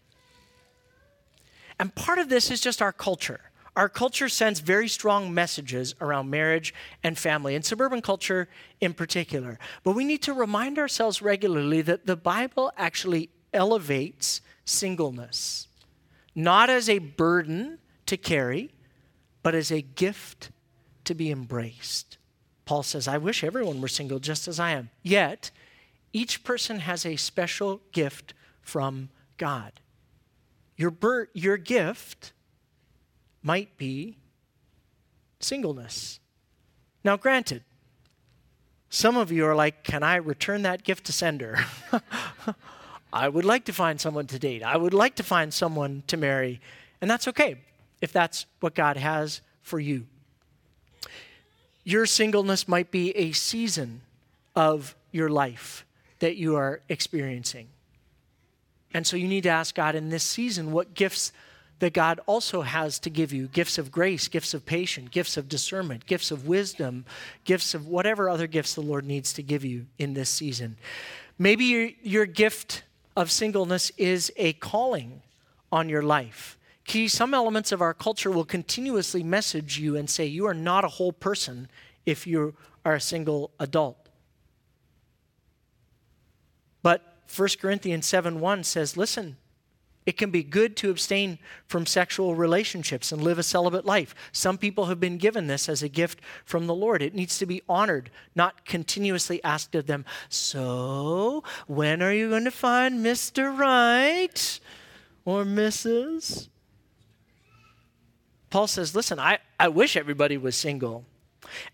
And 1.80 1.94
part 1.94 2.20
of 2.20 2.30
this 2.30 2.50
is 2.50 2.62
just 2.62 2.82
our 2.82 2.94
culture. 2.94 3.42
Our 3.76 3.90
culture 3.90 4.28
sends 4.28 4.60
very 4.60 4.88
strong 4.88 5.34
messages 5.34 5.94
around 6.02 6.32
marriage 6.32 6.74
and 7.04 7.18
family, 7.18 7.56
and 7.56 7.64
suburban 7.64 8.02
culture 8.02 8.50
in 8.82 8.94
particular. 8.94 9.60
But 9.84 9.92
we 9.92 10.04
need 10.04 10.24
to 10.24 10.34
remind 10.34 10.80
ourselves 10.80 11.22
regularly 11.22 11.82
that 11.84 12.08
the 12.08 12.16
Bible 12.16 12.72
actually 12.76 13.30
elevates 13.54 14.42
singleness 14.66 15.68
not 16.38 16.70
as 16.70 16.88
a 16.88 17.00
burden 17.00 17.80
to 18.06 18.16
carry, 18.16 18.70
but 19.42 19.56
as 19.56 19.72
a 19.72 19.82
gift 19.82 20.52
to 21.04 21.16
be 21.16 21.32
embraced. 21.32 22.20
Paul 22.64 22.84
says, 22.84 23.08
I 23.08 23.18
wish 23.18 23.44
everyone 23.44 23.82
were 23.82 23.88
single 23.88 24.20
just 24.20 24.48
as 24.48 24.60
I 24.60 24.72
am. 24.72 24.92
Yet, 25.02 25.50
each 26.14 26.44
person 26.44 26.82
has 26.82 27.08
a 27.08 27.16
special 27.16 27.82
gift 27.92 28.36
from 28.62 29.10
God. 29.38 29.80
Your, 30.76 30.92
bur- 30.92 31.30
your 31.34 31.58
gift 31.58 32.34
might 33.42 33.76
be 33.76 34.20
singleness. 35.40 36.20
Now, 37.04 37.18
granted, 37.18 37.64
some 38.90 39.18
of 39.18 39.32
you 39.32 39.44
are 39.48 39.56
like, 39.56 39.84
Can 39.84 40.04
I 40.04 40.18
return 40.18 40.62
that 40.62 40.84
gift 40.84 41.06
to 41.06 41.12
sender? 41.12 41.58
I 43.12 43.30
would 43.30 43.46
like 43.46 43.66
to 43.66 43.74
find 43.74 44.00
someone 44.00 44.28
to 44.28 44.40
date. 44.40 44.64
I 44.64 44.78
would 44.78 44.94
like 44.94 45.16
to 45.16 45.24
find 45.24 45.54
someone 45.54 46.04
to 46.08 46.18
marry. 46.18 46.60
And 47.02 47.10
that's 47.10 47.28
okay 47.30 47.58
if 48.02 48.12
that's 48.12 48.46
what 48.60 48.76
God 48.76 48.98
has 48.98 49.42
for 49.62 49.80
you. 49.80 50.06
Your 51.84 52.06
singleness 52.06 52.68
might 52.68 52.92
be 52.92 53.16
a 53.16 53.32
season 53.32 54.02
of 54.56 54.96
your 55.12 55.30
life 55.30 55.86
that 56.20 56.36
you 56.36 56.56
are 56.56 56.82
experiencing. 56.90 57.68
And 58.94 59.06
so 59.06 59.16
you 59.16 59.28
need 59.28 59.44
to 59.44 59.50
ask 59.50 59.76
God 59.76 59.96
in 59.96 60.10
this 60.10 60.24
season 60.24 60.72
what 60.72 60.94
gifts 60.94 61.32
that 61.80 61.94
God 61.94 62.20
also 62.26 62.62
has 62.62 62.98
to 63.00 63.10
give 63.10 63.32
you 63.32 63.48
gifts 63.48 63.78
of 63.78 63.92
grace, 63.92 64.28
gifts 64.28 64.54
of 64.54 64.66
patience, 64.66 65.10
gifts 65.12 65.38
of 65.38 65.48
discernment, 65.48 66.08
gifts 66.08 66.32
of 66.32 66.48
wisdom, 66.48 67.06
gifts 67.46 67.74
of 67.74 67.88
whatever 67.88 68.30
other 68.30 68.48
gifts 68.48 68.74
the 68.74 68.82
Lord 68.82 69.06
needs 69.06 69.32
to 69.34 69.44
give 69.44 69.64
you 69.64 69.86
in 70.00 70.14
this 70.14 70.30
season. 70.30 70.78
Maybe 71.38 71.66
your, 71.66 71.90
your 72.02 72.26
gift 72.26 72.84
of 73.18 73.32
singleness 73.32 73.92
is 73.98 74.32
a 74.38 74.54
calling 74.54 75.24
on 75.72 75.90
your 75.90 76.04
life. 76.04 76.56
Key, 76.86 77.08
some 77.08 77.34
elements 77.34 77.72
of 77.72 77.82
our 77.82 77.96
culture 77.96 78.30
will 78.30 78.46
continuously 78.46 79.24
message 79.24 79.80
you 79.80 79.98
and 79.98 80.08
say 80.08 80.28
you 80.28 80.46
are 80.46 80.54
not 80.54 80.86
a 80.86 80.88
whole 80.88 81.12
person 81.12 81.68
if 82.06 82.28
you 82.28 82.56
are 82.86 82.94
a 82.94 83.02
single 83.02 83.50
adult. 83.60 84.10
But 86.84 87.18
1 87.36 87.50
Corinthians 87.60 88.06
7 88.06 88.40
1 88.40 88.64
says, 88.64 88.96
listen, 88.96 89.38
it 90.08 90.16
can 90.16 90.32
be 90.32 90.42
good 90.42 90.78
to 90.78 90.90
abstain 90.90 91.38
from 91.66 91.86
sexual 91.86 92.34
relationships 92.34 93.12
and 93.12 93.22
live 93.22 93.38
a 93.38 93.44
celibate 93.44 93.86
life. 93.86 94.16
Some 94.32 94.58
people 94.58 94.86
have 94.86 95.02
been 95.02 95.18
given 95.18 95.48
this 95.48 95.68
as 95.68 95.84
a 95.84 95.90
gift 95.90 96.22
from 96.46 96.66
the 96.66 96.74
Lord. 96.74 97.02
It 97.02 97.14
needs 97.14 97.38
to 97.40 97.46
be 97.46 97.62
honored, 97.68 98.10
not 98.34 98.64
continuously 98.64 99.44
asked 99.44 99.76
of 99.76 99.86
them, 99.86 100.06
So, 100.30 101.44
when 101.68 102.02
are 102.02 102.14
you 102.14 102.30
going 102.30 102.46
to 102.46 102.52
find 102.52 103.06
Mr. 103.06 103.56
Right 103.56 104.62
or 105.26 105.44
Mrs.? 105.44 106.48
Paul 108.50 108.68
says, 108.68 108.96
Listen, 108.96 109.20
I, 109.20 109.40
I 109.60 109.68
wish 109.68 109.98
everybody 109.98 110.38
was 110.38 110.56
single. 110.56 111.04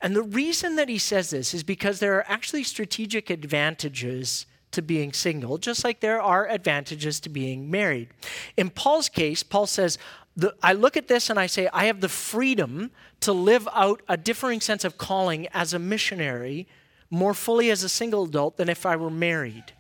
And 0.02 0.16
the 0.16 0.24
reason 0.24 0.76
that 0.78 0.90
he 0.90 0.98
says 0.98 1.30
this 1.30 1.54
is 1.54 1.62
because 1.62 2.00
there 2.00 2.16
are 2.16 2.26
actually 2.28 2.64
strategic 2.64 3.30
advantages 3.30 4.48
to 4.74 4.82
being 4.82 5.14
single, 5.14 5.58
just 5.58 5.84
like 5.84 6.00
there 6.00 6.22
are 6.22 6.48
advantages 6.48 7.20
to 7.22 7.30
being 7.30 7.72
married. 7.72 8.10
In 8.58 8.70
Paul's 8.70 9.10
case, 9.10 9.44
Paul 9.44 9.68
says, 9.68 9.98
the, 10.36 10.56
I 10.64 10.74
look 10.74 10.98
at 10.98 11.08
this 11.08 11.30
and 11.30 11.40
I 11.40 11.48
say, 11.48 11.70
I 11.74 11.86
have 11.86 12.02
the 12.02 12.10
freedom 12.10 12.92
to 13.22 13.34
live 13.34 13.68
out 13.74 14.02
a 14.10 14.18
differing 14.18 14.62
sense 14.62 14.84
of 14.84 14.98
calling 14.98 15.48
as 15.54 15.74
a 15.74 15.80
missionary 15.80 16.68
more 17.10 17.36
fully 17.36 17.70
as 17.70 17.84
a 17.84 17.90
single 17.90 18.24
adult 18.24 18.58
than 18.58 18.70
if 18.70 18.86
I 18.86 18.96
were 18.96 19.12
married. 19.12 19.74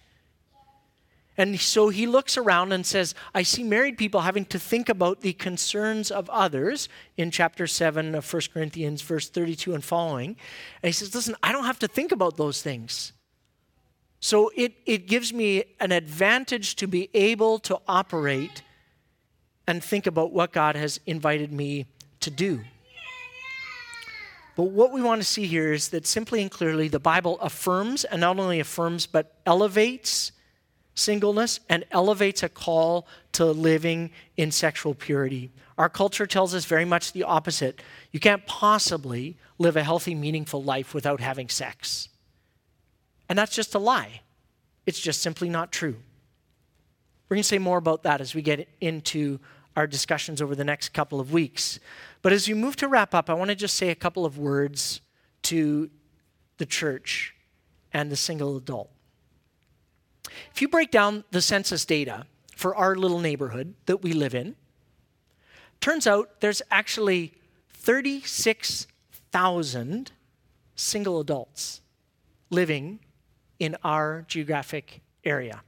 And 1.36 1.60
so 1.60 1.89
he 1.89 2.06
looks 2.06 2.38
around 2.38 2.73
and 2.73 2.86
says, 2.86 3.15
I 3.34 3.41
see 3.41 3.63
married 3.63 3.97
people 3.97 4.21
having 4.21 4.45
to 4.45 4.60
think 4.60 4.88
about 4.88 5.21
the 5.21 5.34
concerns 5.34 6.12
of 6.12 6.29
others 6.29 6.89
in 7.17 7.32
chapter 7.32 7.65
7 7.65 8.13
of 8.13 8.32
1 8.32 8.41
Corinthians, 8.53 9.01
verse 9.01 9.29
32 9.29 9.73
and 9.73 9.84
following. 9.84 10.36
And 10.84 10.89
he 10.89 10.91
says, 10.91 11.15
Listen, 11.15 11.36
I 11.41 11.51
don't 11.51 11.65
have 11.65 11.79
to 11.79 11.88
think 11.88 12.12
about 12.12 12.38
those 12.38 12.62
things. 12.62 13.13
So 14.23 14.53
it, 14.55 14.75
it 14.86 15.05
gives 15.05 15.33
me 15.33 15.65
an 15.81 15.91
advantage 15.91 16.77
to 16.77 16.88
be 16.88 17.09
able 17.13 17.59
to 17.59 17.81
operate 17.89 18.62
and 19.67 19.83
think 19.83 20.07
about 20.07 20.31
what 20.31 20.53
God 20.53 20.77
has 20.77 21.01
invited 21.05 21.51
me 21.51 21.88
to 22.21 22.31
do. 22.31 22.62
But 24.55 24.63
what 24.63 24.93
we 24.93 25.01
want 25.01 25.21
to 25.21 25.27
see 25.27 25.45
here 25.45 25.73
is 25.73 25.89
that 25.89 26.07
simply 26.07 26.41
and 26.41 26.49
clearly 26.49 26.88
the 26.88 27.01
Bible 27.01 27.38
affirms, 27.41 28.05
and 28.05 28.21
not 28.21 28.39
only 28.39 28.62
affirms, 28.62 29.07
but 29.07 29.36
elevates 29.45 30.31
singleness 30.95 31.59
and 31.67 31.83
elevates 31.91 32.43
a 32.43 32.49
call 32.49 33.05
to 33.33 33.43
living 33.43 34.09
in 34.38 34.51
sexual 34.51 34.93
purity. 34.93 35.51
Our 35.77 35.89
culture 35.89 36.27
tells 36.27 36.55
us 36.55 36.63
very 36.63 36.86
much 36.86 37.12
the 37.12 37.23
opposite. 37.23 37.81
You 38.13 38.21
can't 38.21 38.45
possibly 38.45 39.36
live 39.57 39.75
a 39.75 39.83
healthy, 39.83 40.15
meaningful 40.15 40.63
life 40.63 40.93
without 40.93 41.19
having 41.19 41.49
sex. 41.49 42.07
And 43.29 43.38
that's 43.38 43.55
just 43.55 43.75
a 43.75 43.79
lie. 43.79 44.21
It's 44.86 44.99
just 44.99 45.21
simply 45.21 45.49
not 45.49 45.71
true. 45.71 45.97
We're 47.29 47.36
going 47.36 47.43
to 47.43 47.47
say 47.47 47.59
more 47.59 47.77
about 47.77 48.03
that 48.03 48.21
as 48.21 48.36
we 48.36 48.41
get 48.41 48.67
into 48.81 49.39
our 49.75 49.88
discussions 49.88 50.41
over 50.41 50.55
the 50.55 50.63
next 50.63 50.89
couple 50.89 51.19
of 51.19 51.33
weeks. 51.33 51.79
But 52.21 52.31
as 52.33 52.47
we 52.47 52.53
move 52.53 52.75
to 52.77 52.88
wrap 52.88 53.15
up, 53.15 53.29
I 53.29 53.33
want 53.33 53.49
to 53.49 53.55
just 53.55 53.75
say 53.75 53.89
a 53.89 53.95
couple 53.95 54.25
of 54.25 54.38
words 54.38 55.01
to 55.43 55.89
the 56.57 56.65
church 56.65 57.36
and 57.91 58.12
the 58.12 58.15
single 58.15 58.57
adult. 58.57 58.89
If 60.53 60.62
you 60.62 60.67
break 60.67 60.91
down 60.91 61.23
the 61.31 61.41
census 61.41 61.86
data 61.86 62.27
for 62.55 62.75
our 62.75 62.95
little 62.95 63.19
neighborhood 63.19 63.73
that 63.88 64.01
we 64.01 64.13
live 64.13 64.33
in. 64.33 64.55
Turns 65.81 66.07
out 66.07 66.39
there's 66.39 66.62
actually 66.71 67.33
36,000 67.73 70.12
single 70.75 71.19
adults 71.19 71.81
living 72.49 73.01
in 73.59 73.75
our 73.83 74.25
geographic 74.27 75.01
area. 75.23 75.61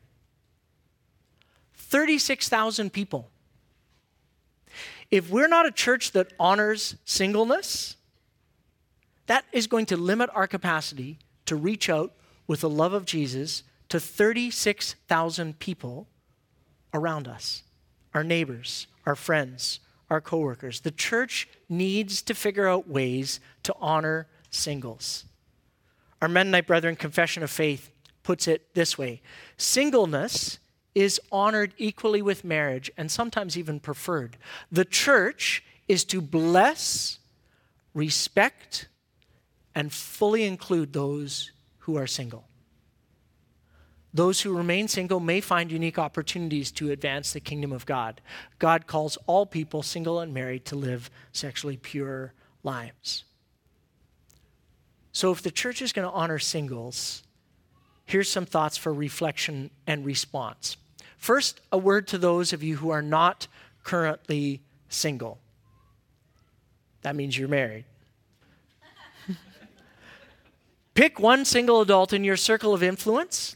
36,000 1.73 2.91
people. 2.91 3.29
If 5.11 5.29
we're 5.29 5.47
not 5.47 5.65
a 5.65 5.71
church 5.71 6.11
that 6.11 6.33
honors 6.39 6.95
singleness, 7.05 7.95
that 9.27 9.45
is 9.51 9.67
going 9.67 9.85
to 9.87 9.97
limit 9.97 10.29
our 10.33 10.47
capacity 10.47 11.19
to 11.45 11.55
reach 11.55 11.89
out 11.89 12.13
with 12.47 12.61
the 12.61 12.69
love 12.69 12.93
of 12.93 13.05
Jesus 13.05 13.63
to 13.89 13.99
36,000 13.99 15.59
people 15.59 16.07
around 16.93 17.27
us 17.27 17.63
our 18.13 18.23
neighbors, 18.23 18.87
our 19.05 19.15
friends, 19.15 19.81
our 20.09 20.21
coworkers. 20.21 20.79
The 20.79 20.91
church 20.91 21.49
needs 21.67 22.21
to 22.21 22.33
figure 22.33 22.65
out 22.65 22.87
ways 22.87 23.41
to 23.63 23.75
honor 23.79 24.27
singles. 24.49 25.25
Our 26.25 26.29
Mennonite 26.29 26.65
Brethren 26.65 26.95
Confession 26.95 27.43
of 27.43 27.51
Faith 27.51 27.91
puts 28.23 28.47
it 28.47 28.73
this 28.73 28.97
way 28.97 29.21
Singleness 29.57 30.57
is 30.95 31.21
honored 31.31 31.75
equally 31.77 32.19
with 32.19 32.43
marriage 32.43 32.89
and 32.97 33.11
sometimes 33.11 33.55
even 33.55 33.79
preferred. 33.79 34.35
The 34.71 34.85
church 34.85 35.63
is 35.87 36.03
to 36.05 36.21
bless, 36.21 37.19
respect, 37.93 38.87
and 39.75 39.93
fully 39.93 40.45
include 40.45 40.93
those 40.93 41.51
who 41.81 41.95
are 41.95 42.07
single. 42.07 42.47
Those 44.11 44.41
who 44.41 44.57
remain 44.57 44.87
single 44.87 45.19
may 45.19 45.41
find 45.41 45.71
unique 45.71 45.99
opportunities 45.99 46.71
to 46.71 46.89
advance 46.89 47.33
the 47.33 47.39
kingdom 47.39 47.71
of 47.71 47.85
God. 47.85 48.19
God 48.57 48.87
calls 48.87 49.19
all 49.27 49.45
people, 49.45 49.83
single 49.83 50.19
and 50.19 50.33
married, 50.33 50.65
to 50.65 50.75
live 50.75 51.11
sexually 51.31 51.77
pure 51.77 52.33
lives. 52.63 53.25
So, 55.15 55.31
if 55.31 55.41
the 55.41 55.49
church 55.49 55.81
is 55.81 55.93
going 55.93 56.05
to 56.05 56.13
honor 56.13 56.39
singles, 56.39 57.23
here's 58.05 58.29
some 58.29 58.45
thoughts 58.45 58.75
for 58.75 58.93
reflection 58.93 59.69
and 59.87 60.05
response. 60.05 60.75
First, 61.17 61.61
a 61.71 61.77
word 61.77 62.05
to 62.09 62.17
those 62.17 62.51
of 62.51 62.61
you 62.61 62.75
who 62.75 62.89
are 62.89 63.01
not 63.01 63.47
currently 63.85 64.59
single. 64.89 65.39
That 67.03 67.15
means 67.15 67.37
you're 67.37 67.47
married. 67.47 67.85
Pick 70.95 71.17
one 71.17 71.45
single 71.45 71.79
adult 71.79 72.11
in 72.11 72.25
your 72.25 72.35
circle 72.35 72.73
of 72.73 72.83
influence 72.83 73.55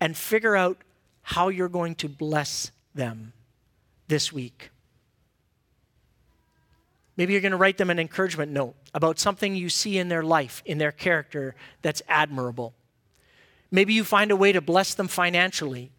and 0.00 0.16
figure 0.16 0.54
out 0.54 0.78
how 1.22 1.48
you're 1.48 1.68
going 1.68 1.96
to 1.96 2.08
bless 2.08 2.70
them 2.94 3.32
this 4.06 4.32
week. 4.32 4.70
Maybe 7.18 7.32
you're 7.32 7.42
going 7.42 7.52
to 7.52 7.58
write 7.58 7.78
them 7.78 7.90
an 7.90 7.98
encouragement 7.98 8.52
note 8.52 8.76
about 8.94 9.18
something 9.18 9.56
you 9.56 9.68
see 9.68 9.98
in 9.98 10.08
their 10.08 10.22
life, 10.22 10.62
in 10.64 10.78
their 10.78 10.92
character, 10.92 11.56
that's 11.82 12.00
admirable. 12.08 12.74
Maybe 13.72 13.92
you 13.92 14.04
find 14.04 14.30
a 14.30 14.36
way 14.36 14.52
to 14.52 14.60
bless 14.60 14.94
them 14.94 15.08
financially. 15.08 15.90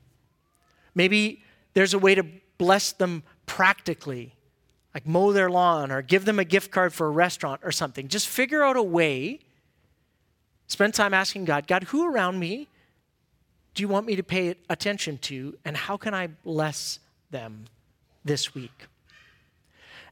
Maybe 0.95 1.43
there's 1.73 1.93
a 1.93 1.99
way 1.99 2.15
to 2.15 2.23
bless 2.57 2.93
them 2.93 3.23
practically, 3.45 4.33
like 4.93 5.05
mow 5.05 5.33
their 5.33 5.49
lawn 5.49 5.91
or 5.91 6.01
give 6.01 6.23
them 6.23 6.39
a 6.39 6.45
gift 6.45 6.71
card 6.71 6.93
for 6.93 7.07
a 7.07 7.11
restaurant 7.11 7.59
or 7.65 7.73
something. 7.73 8.07
Just 8.07 8.29
figure 8.29 8.63
out 8.63 8.77
a 8.77 8.83
way. 8.83 9.39
Spend 10.67 10.93
time 10.93 11.13
asking 11.13 11.43
God, 11.43 11.67
God, 11.67 11.83
who 11.83 12.09
around 12.09 12.39
me 12.39 12.69
do 13.73 13.83
you 13.83 13.89
want 13.89 14.05
me 14.05 14.15
to 14.15 14.23
pay 14.23 14.55
attention 14.69 15.17
to, 15.19 15.57
and 15.65 15.75
how 15.75 15.97
can 15.97 16.13
I 16.13 16.27
bless 16.27 16.99
them 17.29 17.65
this 18.23 18.55
week? 18.55 18.87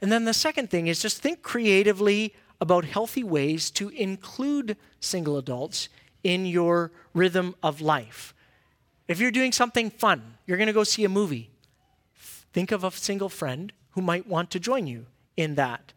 And 0.01 0.11
then 0.11 0.25
the 0.25 0.33
second 0.33 0.69
thing 0.69 0.87
is 0.87 1.01
just 1.01 1.21
think 1.21 1.41
creatively 1.41 2.33
about 2.59 2.85
healthy 2.85 3.23
ways 3.23 3.69
to 3.71 3.89
include 3.89 4.77
single 4.99 5.37
adults 5.37 5.89
in 6.23 6.45
your 6.45 6.91
rhythm 7.13 7.55
of 7.61 7.81
life. 7.81 8.33
If 9.07 9.19
you're 9.19 9.31
doing 9.31 9.51
something 9.51 9.89
fun, 9.89 10.37
you're 10.45 10.57
going 10.57 10.67
to 10.67 10.73
go 10.73 10.83
see 10.83 11.03
a 11.03 11.09
movie, 11.09 11.49
think 12.51 12.71
of 12.71 12.83
a 12.83 12.91
single 12.91 13.29
friend 13.29 13.71
who 13.91 14.01
might 14.01 14.27
want 14.27 14.51
to 14.51 14.59
join 14.59 14.87
you 14.87 15.05
in 15.35 15.55
that. 15.55 15.93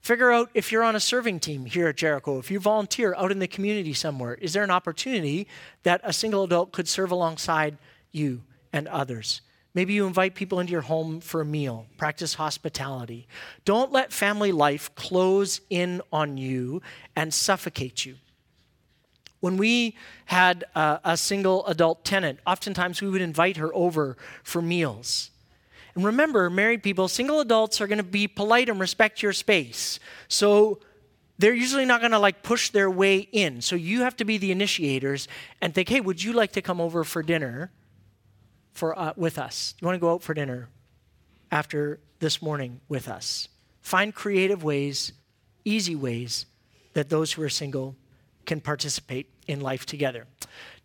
Figure 0.00 0.32
out 0.32 0.50
if 0.54 0.72
you're 0.72 0.82
on 0.82 0.96
a 0.96 1.00
serving 1.00 1.40
team 1.40 1.66
here 1.66 1.88
at 1.88 1.96
Jericho, 1.96 2.38
if 2.38 2.50
you 2.50 2.58
volunteer 2.58 3.14
out 3.14 3.30
in 3.30 3.38
the 3.38 3.46
community 3.46 3.92
somewhere, 3.92 4.34
is 4.34 4.54
there 4.54 4.64
an 4.64 4.70
opportunity 4.70 5.46
that 5.82 6.00
a 6.02 6.12
single 6.12 6.44
adult 6.44 6.72
could 6.72 6.88
serve 6.88 7.10
alongside 7.10 7.76
you 8.10 8.42
and 8.72 8.88
others? 8.88 9.42
Maybe 9.72 9.92
you 9.92 10.06
invite 10.06 10.34
people 10.34 10.58
into 10.58 10.72
your 10.72 10.80
home 10.80 11.20
for 11.20 11.40
a 11.40 11.44
meal, 11.44 11.86
practice 11.96 12.34
hospitality. 12.34 13.28
Don't 13.64 13.92
let 13.92 14.12
family 14.12 14.50
life 14.50 14.92
close 14.96 15.60
in 15.70 16.02
on 16.12 16.36
you 16.36 16.82
and 17.14 17.32
suffocate 17.32 18.04
you. 18.04 18.16
When 19.38 19.56
we 19.56 19.96
had 20.26 20.64
a, 20.74 21.00
a 21.04 21.16
single 21.16 21.64
adult 21.66 22.04
tenant, 22.04 22.40
oftentimes 22.46 23.00
we 23.00 23.08
would 23.08 23.22
invite 23.22 23.56
her 23.58 23.72
over 23.74 24.16
for 24.42 24.60
meals. 24.60 25.30
And 25.94 26.04
remember, 26.04 26.50
married 26.50 26.82
people, 26.82 27.08
single 27.08 27.40
adults 27.40 27.80
are 27.80 27.86
going 27.86 27.98
to 27.98 28.04
be 28.04 28.26
polite 28.26 28.68
and 28.68 28.78
respect 28.80 29.22
your 29.22 29.32
space. 29.32 30.00
So 30.28 30.80
they're 31.38 31.54
usually 31.54 31.86
not 31.86 32.00
going 32.00 32.12
to 32.12 32.18
like 32.18 32.42
push 32.42 32.70
their 32.70 32.90
way 32.90 33.18
in. 33.18 33.62
So 33.62 33.76
you 33.76 34.02
have 34.02 34.16
to 34.16 34.24
be 34.24 34.36
the 34.36 34.50
initiators 34.50 35.26
and 35.62 35.74
think, 35.74 35.88
hey, 35.88 36.00
would 36.00 36.22
you 36.22 36.32
like 36.32 36.52
to 36.52 36.62
come 36.62 36.80
over 36.80 37.02
for 37.04 37.22
dinner 37.22 37.70
for, 38.72 38.98
uh, 38.98 39.12
with 39.16 39.38
us? 39.38 39.74
You 39.80 39.86
want 39.86 39.96
to 39.96 40.00
go 40.00 40.12
out 40.12 40.22
for 40.22 40.34
dinner 40.34 40.68
after 41.50 42.00
this 42.20 42.40
morning 42.40 42.80
with 42.88 43.08
us? 43.08 43.48
Find 43.82 44.14
creative 44.14 44.62
ways, 44.62 45.12
easy 45.64 45.96
ways 45.96 46.46
that 46.94 47.08
those 47.08 47.32
who 47.32 47.42
are 47.42 47.48
single 47.48 47.96
can 48.46 48.60
participate 48.60 49.28
in 49.46 49.60
life 49.60 49.86
together. 49.86 50.26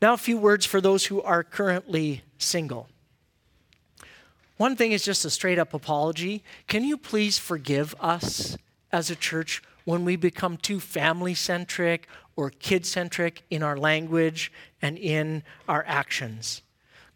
Now, 0.02 0.13
a 0.13 0.17
few 0.17 0.38
words 0.38 0.65
for 0.65 0.82
those 0.82 1.06
who 1.06 1.21
are 1.21 1.43
currently 1.43 2.24
single. 2.38 2.88
One 4.58 4.76
thing 4.76 4.91
is 4.91 5.04
just 5.04 5.26
a 5.26 5.30
straight 5.30 5.60
up 5.60 5.74
apology. 5.74 6.43
Can 6.67 6.84
you 6.84 6.98
please 6.98 7.38
forgive 7.38 7.93
us 8.00 8.58
as 8.91 9.10
a 9.10 9.15
church 9.15 9.62
when 9.84 10.06
we 10.06 10.15
become 10.15 10.58
too 10.58 10.80
family 10.80 11.34
centric 11.34 12.08
or 12.36 12.50
kid 12.50 12.86
centric 12.86 13.43
in 13.50 13.63
our 13.63 13.78
language 13.78 14.52
and 14.82 14.98
in 14.98 15.43
our 15.67 15.84
actions? 15.88 16.62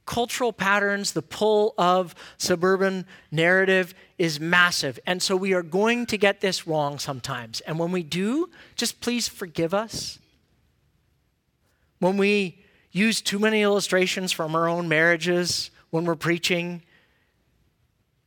Cultural 0.09 0.51
patterns, 0.51 1.11
the 1.11 1.21
pull 1.21 1.75
of 1.77 2.15
suburban 2.39 3.05
narrative 3.29 3.93
is 4.17 4.39
massive. 4.39 4.99
And 5.05 5.21
so 5.21 5.35
we 5.35 5.53
are 5.53 5.61
going 5.61 6.07
to 6.07 6.17
get 6.17 6.41
this 6.41 6.65
wrong 6.65 6.97
sometimes. 6.97 7.61
And 7.61 7.77
when 7.77 7.91
we 7.91 8.01
do, 8.01 8.49
just 8.75 9.01
please 9.01 9.27
forgive 9.27 9.71
us. 9.71 10.17
When 11.99 12.17
we 12.17 12.65
use 12.91 13.21
too 13.21 13.37
many 13.37 13.61
illustrations 13.61 14.31
from 14.31 14.55
our 14.55 14.67
own 14.67 14.89
marriages 14.89 15.69
when 15.91 16.05
we're 16.05 16.15
preaching, 16.15 16.81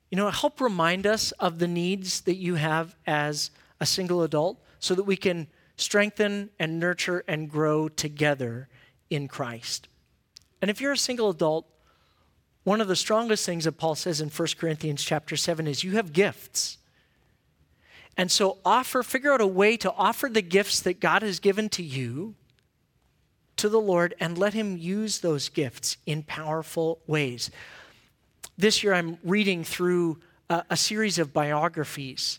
you 0.08 0.16
know, 0.16 0.30
help 0.30 0.60
remind 0.60 1.04
us 1.04 1.32
of 1.32 1.58
the 1.58 1.66
needs 1.66 2.20
that 2.20 2.36
you 2.36 2.54
have 2.54 2.94
as 3.08 3.50
a 3.80 3.86
single 3.86 4.22
adult 4.22 4.62
so 4.78 4.94
that 4.94 5.02
we 5.02 5.16
can 5.16 5.48
strengthen 5.76 6.50
and 6.60 6.78
nurture 6.78 7.24
and 7.26 7.50
grow 7.50 7.88
together 7.88 8.68
in 9.10 9.26
Christ. 9.26 9.88
And 10.62 10.70
if 10.70 10.80
you're 10.80 10.92
a 10.92 10.96
single 10.96 11.28
adult, 11.28 11.66
one 12.64 12.80
of 12.80 12.88
the 12.88 12.96
strongest 12.96 13.44
things 13.44 13.64
that 13.64 13.72
Paul 13.72 13.94
says 13.94 14.22
in 14.22 14.30
1 14.30 14.48
Corinthians 14.56 15.02
chapter 15.04 15.36
7 15.36 15.66
is 15.66 15.84
you 15.84 15.92
have 15.92 16.14
gifts. 16.14 16.78
And 18.16 18.30
so 18.30 18.56
offer, 18.64 19.02
figure 19.02 19.32
out 19.32 19.42
a 19.42 19.46
way 19.46 19.76
to 19.76 19.92
offer 19.92 20.30
the 20.30 20.40
gifts 20.40 20.80
that 20.80 21.00
God 21.00 21.20
has 21.20 21.40
given 21.40 21.68
to 21.70 21.82
you 21.82 22.34
to 23.56 23.68
the 23.68 23.80
Lord 23.80 24.14
and 24.18 24.38
let 24.38 24.54
Him 24.54 24.78
use 24.78 25.18
those 25.20 25.50
gifts 25.50 25.98
in 26.06 26.22
powerful 26.22 27.00
ways 27.06 27.50
this 28.58 28.84
year 28.84 28.94
I'm 28.94 29.18
reading 29.24 29.64
through 29.64 30.20
a, 30.48 30.64
a 30.70 30.76
series 30.76 31.18
of 31.18 31.32
biographies. 31.32 32.38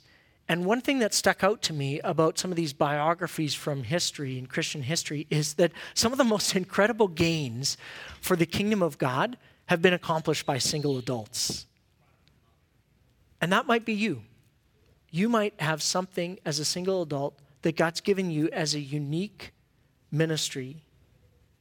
And 0.50 0.66
one 0.66 0.82
thing 0.82 1.00
that 1.00 1.14
stuck 1.14 1.44
out 1.44 1.62
to 1.64 1.74
me 1.74 2.00
about 2.02 2.38
some 2.38 2.52
of 2.52 2.58
these 2.58 2.74
biographies 2.74 3.54
from 3.54 3.84
history 3.84 4.38
and 4.38 4.50
Christian 4.50 4.82
history 4.84 5.26
is 5.30 5.56
that 5.56 5.72
some 5.94 6.12
of 6.12 6.18
the 6.18 6.24
most 6.24 6.56
incredible 6.56 7.08
gains 7.08 7.78
for 8.20 8.36
the 8.36 8.46
kingdom 8.46 8.82
of 8.82 8.98
God 8.98 9.38
have 9.68 9.82
been 9.82 9.94
accomplished 9.94 10.46
by 10.46 10.58
single 10.58 10.98
adults. 10.98 11.66
And 13.40 13.52
that 13.52 13.68
might 13.68 13.86
be 13.86 13.94
you. 13.94 14.24
You 15.10 15.30
might 15.30 15.54
have 15.60 15.82
something 15.82 16.40
as 16.46 16.60
a 16.60 16.66
single 16.66 17.02
adult 17.02 17.38
that 17.62 17.78
God's 17.78 18.02
given 18.02 18.30
you 18.30 18.50
as 18.52 18.76
a 18.76 18.80
unique 18.80 19.54
ministry 20.12 20.84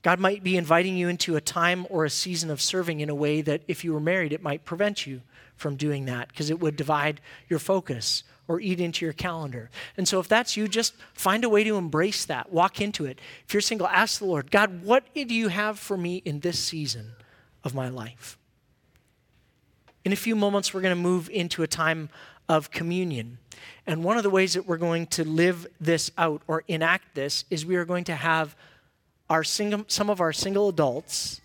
God 0.03 0.19
might 0.19 0.43
be 0.43 0.57
inviting 0.57 0.97
you 0.97 1.09
into 1.09 1.37
a 1.37 1.41
time 1.41 1.87
or 1.89 2.05
a 2.05 2.11
season 2.11 2.51
of 2.51 2.61
serving 2.61 3.01
in 3.01 3.09
a 3.09 3.15
way 3.15 3.41
that 3.41 3.63
if 3.69 3.85
you 3.85 3.93
were 3.93 4.01
married, 4.01 4.33
it 4.33 4.43
might 4.43 4.65
prevent 4.65 5.07
you 5.07 5.23
from 5.57 5.77
doing 5.77 6.07
that 6.07 6.29
because 6.29 6.51
it 6.51 6.59
would 6.59 6.75
divide 6.75 7.21
your 7.49 7.61
focus 7.61 8.25
or 8.49 8.61
eat 8.61 8.81
into 8.81 9.05
your 9.05 9.13
calendar. 9.13 9.71
And 9.97 10.07
so, 10.07 10.19
if 10.19 10.29
that's 10.29 10.57
you, 10.57 10.69
just 10.69 10.95
find 11.15 11.45
a 11.45 11.49
way 11.49 11.65
to 11.65 11.77
embrace 11.77 12.25
that, 12.27 12.53
walk 12.53 12.81
into 12.81 13.05
it. 13.05 13.21
If 13.47 13.55
you're 13.55 13.61
single, 13.61 13.87
ask 13.87 14.19
the 14.19 14.27
Lord, 14.27 14.51
God, 14.51 14.83
what 14.83 15.05
do 15.15 15.23
you 15.23 15.49
have 15.49 15.79
for 15.79 15.97
me 15.97 16.17
in 16.25 16.41
this 16.41 16.59
season 16.59 17.13
of 17.65 17.75
my 17.75 17.89
life? 17.89 18.39
In 20.05 20.13
a 20.13 20.17
few 20.17 20.35
moments, 20.35 20.75
we're 20.75 20.81
going 20.81 20.97
to 20.97 21.01
move 21.01 21.31
into 21.31 21.63
a 21.63 21.69
time 21.69 22.09
of 22.49 22.71
communion. 22.71 23.39
And 23.87 24.03
one 24.03 24.17
of 24.17 24.23
the 24.23 24.31
ways 24.31 24.55
that 24.55 24.67
we're 24.67 24.77
going 24.77 25.07
to 25.09 25.25
live 25.25 25.67
this 25.81 26.11
out 26.19 26.43
or 26.49 26.65
enact 26.69 27.15
this 27.15 27.45
is 27.51 27.65
we 27.65 27.77
are 27.77 27.85
going 27.85 28.05
to 28.05 28.15
have 28.15 28.57
our 29.31 29.45
single, 29.45 29.85
some 29.89 30.11
of 30.11 30.21
our 30.21 30.33
single 30.33 30.69
adults 30.69 31.41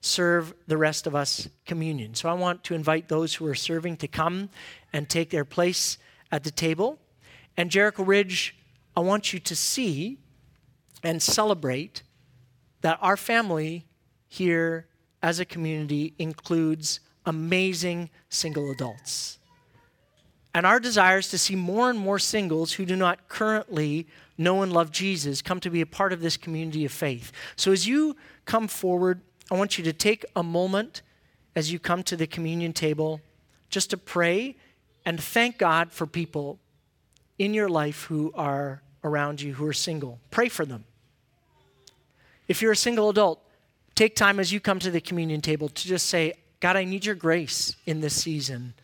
serve 0.00 0.54
the 0.66 0.76
rest 0.76 1.06
of 1.06 1.14
us 1.14 1.48
communion. 1.64 2.14
So 2.14 2.28
I 2.28 2.34
want 2.34 2.64
to 2.64 2.74
invite 2.74 3.08
those 3.08 3.34
who 3.34 3.46
are 3.46 3.54
serving 3.54 3.98
to 3.98 4.08
come 4.08 4.50
and 4.92 5.08
take 5.08 5.30
their 5.30 5.44
place 5.44 5.98
at 6.34 6.42
the 6.42 6.50
table. 6.50 6.98
And 7.56 7.70
Jericho 7.70 8.02
Ridge, 8.02 8.56
I 8.96 9.00
want 9.00 9.32
you 9.32 9.38
to 9.38 9.54
see 9.54 10.18
and 11.04 11.22
celebrate 11.22 12.02
that 12.80 12.98
our 13.00 13.16
family 13.16 13.86
here 14.26 14.88
as 15.22 15.38
a 15.38 15.44
community 15.44 16.12
includes 16.18 16.98
amazing 17.24 18.10
single 18.30 18.72
adults. 18.72 19.38
And 20.52 20.66
our 20.66 20.80
desire 20.80 21.18
is 21.18 21.28
to 21.28 21.38
see 21.38 21.54
more 21.54 21.88
and 21.88 21.98
more 21.98 22.18
singles 22.18 22.72
who 22.72 22.84
do 22.84 22.96
not 22.96 23.28
currently 23.28 24.08
know 24.36 24.62
and 24.62 24.72
love 24.72 24.90
Jesus 24.90 25.40
come 25.40 25.60
to 25.60 25.70
be 25.70 25.80
a 25.82 25.86
part 25.86 26.12
of 26.12 26.20
this 26.20 26.36
community 26.36 26.84
of 26.84 26.90
faith. 26.90 27.30
So 27.54 27.70
as 27.70 27.86
you 27.86 28.16
come 28.44 28.66
forward, 28.66 29.20
I 29.52 29.54
want 29.54 29.78
you 29.78 29.84
to 29.84 29.92
take 29.92 30.24
a 30.34 30.42
moment 30.42 31.02
as 31.54 31.72
you 31.72 31.78
come 31.78 32.02
to 32.02 32.16
the 32.16 32.26
communion 32.26 32.72
table 32.72 33.20
just 33.70 33.90
to 33.90 33.96
pray 33.96 34.56
and 35.04 35.22
thank 35.22 35.58
God 35.58 35.92
for 35.92 36.06
people 36.06 36.58
in 37.38 37.54
your 37.54 37.68
life 37.68 38.04
who 38.04 38.32
are 38.34 38.82
around 39.02 39.40
you 39.40 39.54
who 39.54 39.66
are 39.66 39.72
single. 39.72 40.18
Pray 40.30 40.48
for 40.48 40.64
them. 40.64 40.84
If 42.48 42.62
you're 42.62 42.72
a 42.72 42.76
single 42.76 43.10
adult, 43.10 43.40
take 43.94 44.16
time 44.16 44.40
as 44.40 44.52
you 44.52 44.60
come 44.60 44.78
to 44.80 44.90
the 44.90 45.00
communion 45.00 45.40
table 45.40 45.68
to 45.68 45.88
just 45.88 46.06
say, 46.06 46.34
God, 46.60 46.76
I 46.76 46.84
need 46.84 47.04
your 47.04 47.14
grace 47.14 47.76
in 47.86 48.00
this 48.00 48.14
season. 48.14 48.74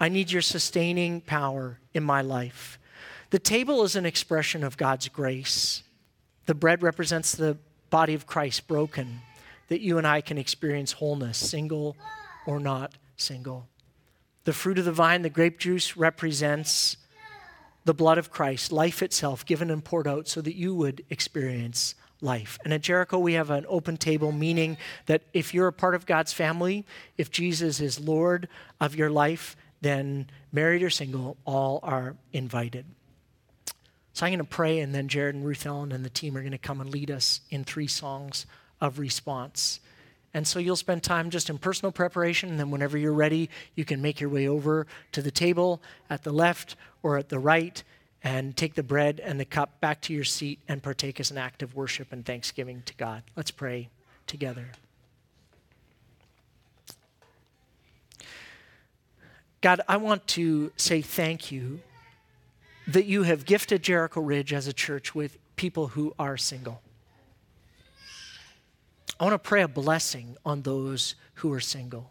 I 0.00 0.08
need 0.08 0.30
your 0.30 0.42
sustaining 0.42 1.20
power 1.20 1.78
in 1.94 2.02
my 2.02 2.22
life. 2.22 2.78
The 3.30 3.38
table 3.38 3.82
is 3.82 3.96
an 3.96 4.06
expression 4.06 4.62
of 4.62 4.76
God's 4.76 5.08
grace. 5.08 5.82
The 6.46 6.54
bread 6.54 6.82
represents 6.82 7.32
the 7.32 7.56
body 7.90 8.14
of 8.14 8.26
Christ 8.26 8.66
broken, 8.66 9.20
that 9.68 9.80
you 9.80 9.98
and 9.98 10.06
I 10.06 10.20
can 10.20 10.38
experience 10.38 10.92
wholeness, 10.92 11.38
single 11.38 11.96
or 12.46 12.58
not 12.58 12.94
single. 13.16 13.68
The 14.44 14.52
fruit 14.52 14.78
of 14.78 14.84
the 14.84 14.92
vine, 14.92 15.22
the 15.22 15.30
grape 15.30 15.58
juice, 15.58 15.96
represents 15.96 16.96
the 17.84 17.94
blood 17.94 18.18
of 18.18 18.30
Christ, 18.30 18.72
life 18.72 19.02
itself, 19.02 19.44
given 19.44 19.70
and 19.70 19.84
poured 19.84 20.06
out 20.06 20.28
so 20.28 20.40
that 20.40 20.54
you 20.54 20.74
would 20.74 21.04
experience 21.10 21.94
life. 22.20 22.58
And 22.64 22.72
at 22.72 22.80
Jericho, 22.80 23.18
we 23.18 23.34
have 23.34 23.50
an 23.50 23.66
open 23.68 23.96
table, 23.96 24.32
meaning 24.32 24.78
that 25.06 25.22
if 25.32 25.52
you're 25.52 25.66
a 25.66 25.72
part 25.72 25.94
of 25.94 26.06
God's 26.06 26.32
family, 26.32 26.86
if 27.18 27.30
Jesus 27.30 27.80
is 27.80 27.98
Lord 27.98 28.48
of 28.80 28.94
your 28.94 29.10
life, 29.10 29.56
then 29.80 30.30
married 30.52 30.82
or 30.82 30.90
single, 30.90 31.36
all 31.44 31.80
are 31.82 32.16
invited. 32.32 32.86
So 34.12 34.26
I'm 34.26 34.30
going 34.30 34.38
to 34.38 34.44
pray, 34.44 34.78
and 34.78 34.94
then 34.94 35.08
Jared 35.08 35.34
and 35.34 35.44
Ruth 35.44 35.66
Ellen 35.66 35.90
and 35.90 36.04
the 36.04 36.10
team 36.10 36.36
are 36.36 36.42
going 36.42 36.52
to 36.52 36.58
come 36.58 36.80
and 36.80 36.90
lead 36.90 37.10
us 37.10 37.40
in 37.50 37.64
three 37.64 37.88
songs 37.88 38.46
of 38.80 38.98
response. 38.98 39.80
And 40.34 40.46
so 40.46 40.58
you'll 40.58 40.76
spend 40.76 41.02
time 41.02 41.28
just 41.30 41.50
in 41.50 41.58
personal 41.58 41.92
preparation, 41.92 42.48
and 42.48 42.58
then 42.58 42.70
whenever 42.70 42.96
you're 42.96 43.12
ready, 43.12 43.50
you 43.74 43.84
can 43.84 44.00
make 44.00 44.20
your 44.20 44.30
way 44.30 44.48
over 44.48 44.86
to 45.12 45.20
the 45.20 45.30
table 45.30 45.82
at 46.08 46.22
the 46.22 46.32
left 46.32 46.74
or 47.02 47.18
at 47.18 47.28
the 47.28 47.38
right 47.38 47.82
and 48.24 48.56
take 48.56 48.74
the 48.74 48.82
bread 48.82 49.20
and 49.20 49.38
the 49.38 49.44
cup 49.44 49.80
back 49.80 50.00
to 50.02 50.12
your 50.12 50.24
seat 50.24 50.58
and 50.68 50.82
partake 50.82 51.20
as 51.20 51.30
an 51.30 51.38
act 51.38 51.62
of 51.62 51.74
worship 51.74 52.12
and 52.12 52.24
thanksgiving 52.24 52.82
to 52.86 52.94
God. 52.94 53.22
Let's 53.36 53.50
pray 53.50 53.88
together. 54.26 54.68
God, 59.60 59.80
I 59.88 59.96
want 59.96 60.26
to 60.28 60.72
say 60.76 61.02
thank 61.02 61.52
you 61.52 61.80
that 62.86 63.04
you 63.04 63.22
have 63.24 63.44
gifted 63.44 63.82
Jericho 63.82 64.20
Ridge 64.20 64.52
as 64.52 64.66
a 64.66 64.72
church 64.72 65.14
with 65.14 65.38
people 65.56 65.88
who 65.88 66.14
are 66.18 66.36
single. 66.36 66.80
I 69.18 69.24
want 69.24 69.34
to 69.34 69.38
pray 69.38 69.62
a 69.62 69.68
blessing 69.68 70.36
on 70.44 70.62
those 70.62 71.14
who 71.34 71.52
are 71.52 71.60
single. 71.60 72.10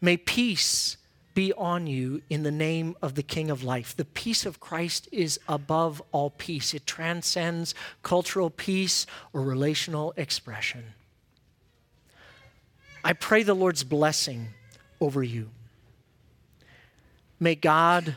May 0.00 0.16
peace 0.16 0.96
be 1.34 1.52
on 1.52 1.86
you 1.86 2.22
in 2.30 2.42
the 2.42 2.50
name 2.50 2.96
of 3.02 3.14
the 3.14 3.22
King 3.22 3.50
of 3.50 3.62
life. 3.62 3.94
The 3.94 4.04
peace 4.04 4.46
of 4.46 4.58
Christ 4.58 5.08
is 5.12 5.38
above 5.46 6.02
all 6.12 6.30
peace, 6.30 6.74
it 6.74 6.86
transcends 6.86 7.74
cultural 8.02 8.50
peace 8.50 9.06
or 9.32 9.42
relational 9.42 10.14
expression. 10.16 10.84
I 13.04 13.12
pray 13.12 13.42
the 13.42 13.54
Lord's 13.54 13.84
blessing 13.84 14.48
over 15.00 15.22
you. 15.22 15.50
May 17.38 17.54
God 17.54 18.16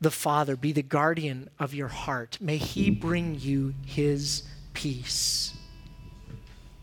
the 0.00 0.10
Father 0.10 0.56
be 0.56 0.72
the 0.72 0.82
guardian 0.82 1.48
of 1.58 1.74
your 1.74 1.88
heart. 1.88 2.38
May 2.40 2.56
He 2.56 2.90
bring 2.90 3.38
you 3.38 3.74
His 3.86 4.42
peace. 4.74 5.57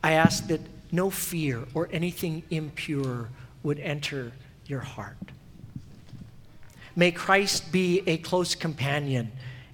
I 0.06 0.12
ask 0.12 0.45
that 0.49 0.62
no 0.91 1.10
fear 1.10 1.64
or 1.74 1.89
anything 1.91 2.43
impure 2.51 3.28
would 3.64 3.80
enter 3.80 4.34
your 4.68 4.82
heart. 4.82 5.18
May 6.95 7.12
Christ 7.12 7.72
be 7.72 8.03
a 8.06 8.18
close 8.18 8.53
companion 8.53 9.32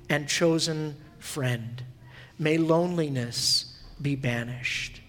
and 0.07 0.29
chosen 0.29 0.95
friend. 1.19 1.84
May 2.39 2.57
loneliness 2.57 3.77
be 4.01 4.15
banished. 4.15 5.01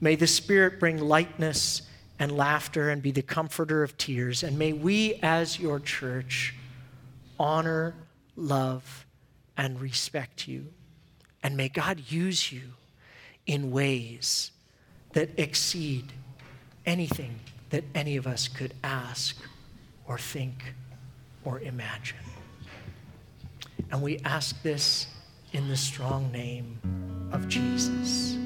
May 0.00 0.16
the 0.16 0.26
Spirit 0.26 0.80
bring 0.80 0.98
lightness 0.98 1.82
and 2.18 2.32
laughter 2.32 2.90
and 2.90 3.00
be 3.00 3.12
the 3.12 3.22
comforter 3.22 3.84
of 3.84 3.96
tears. 3.96 4.42
And 4.42 4.58
may 4.58 4.72
we, 4.72 5.20
as 5.22 5.56
your 5.56 5.78
church, 5.78 6.52
honor, 7.38 7.94
love, 8.34 9.06
and 9.56 9.80
respect 9.80 10.48
you. 10.48 10.66
And 11.44 11.56
may 11.56 11.68
God 11.68 12.10
use 12.10 12.50
you 12.50 12.72
in 13.46 13.70
ways 13.70 14.50
that 15.14 15.30
exceed 15.38 16.12
anything 16.86 17.40
that 17.70 17.84
any 17.94 18.16
of 18.16 18.26
us 18.26 18.46
could 18.46 18.74
ask 18.84 19.36
or 20.06 20.18
think 20.18 20.74
or 21.44 21.60
imagine. 21.60 22.18
And 23.90 24.02
we 24.02 24.18
ask 24.24 24.62
this 24.62 25.06
in 25.52 25.68
the 25.68 25.76
strong 25.76 26.30
name 26.30 26.78
of 27.32 27.48
Jesus. 27.48 28.36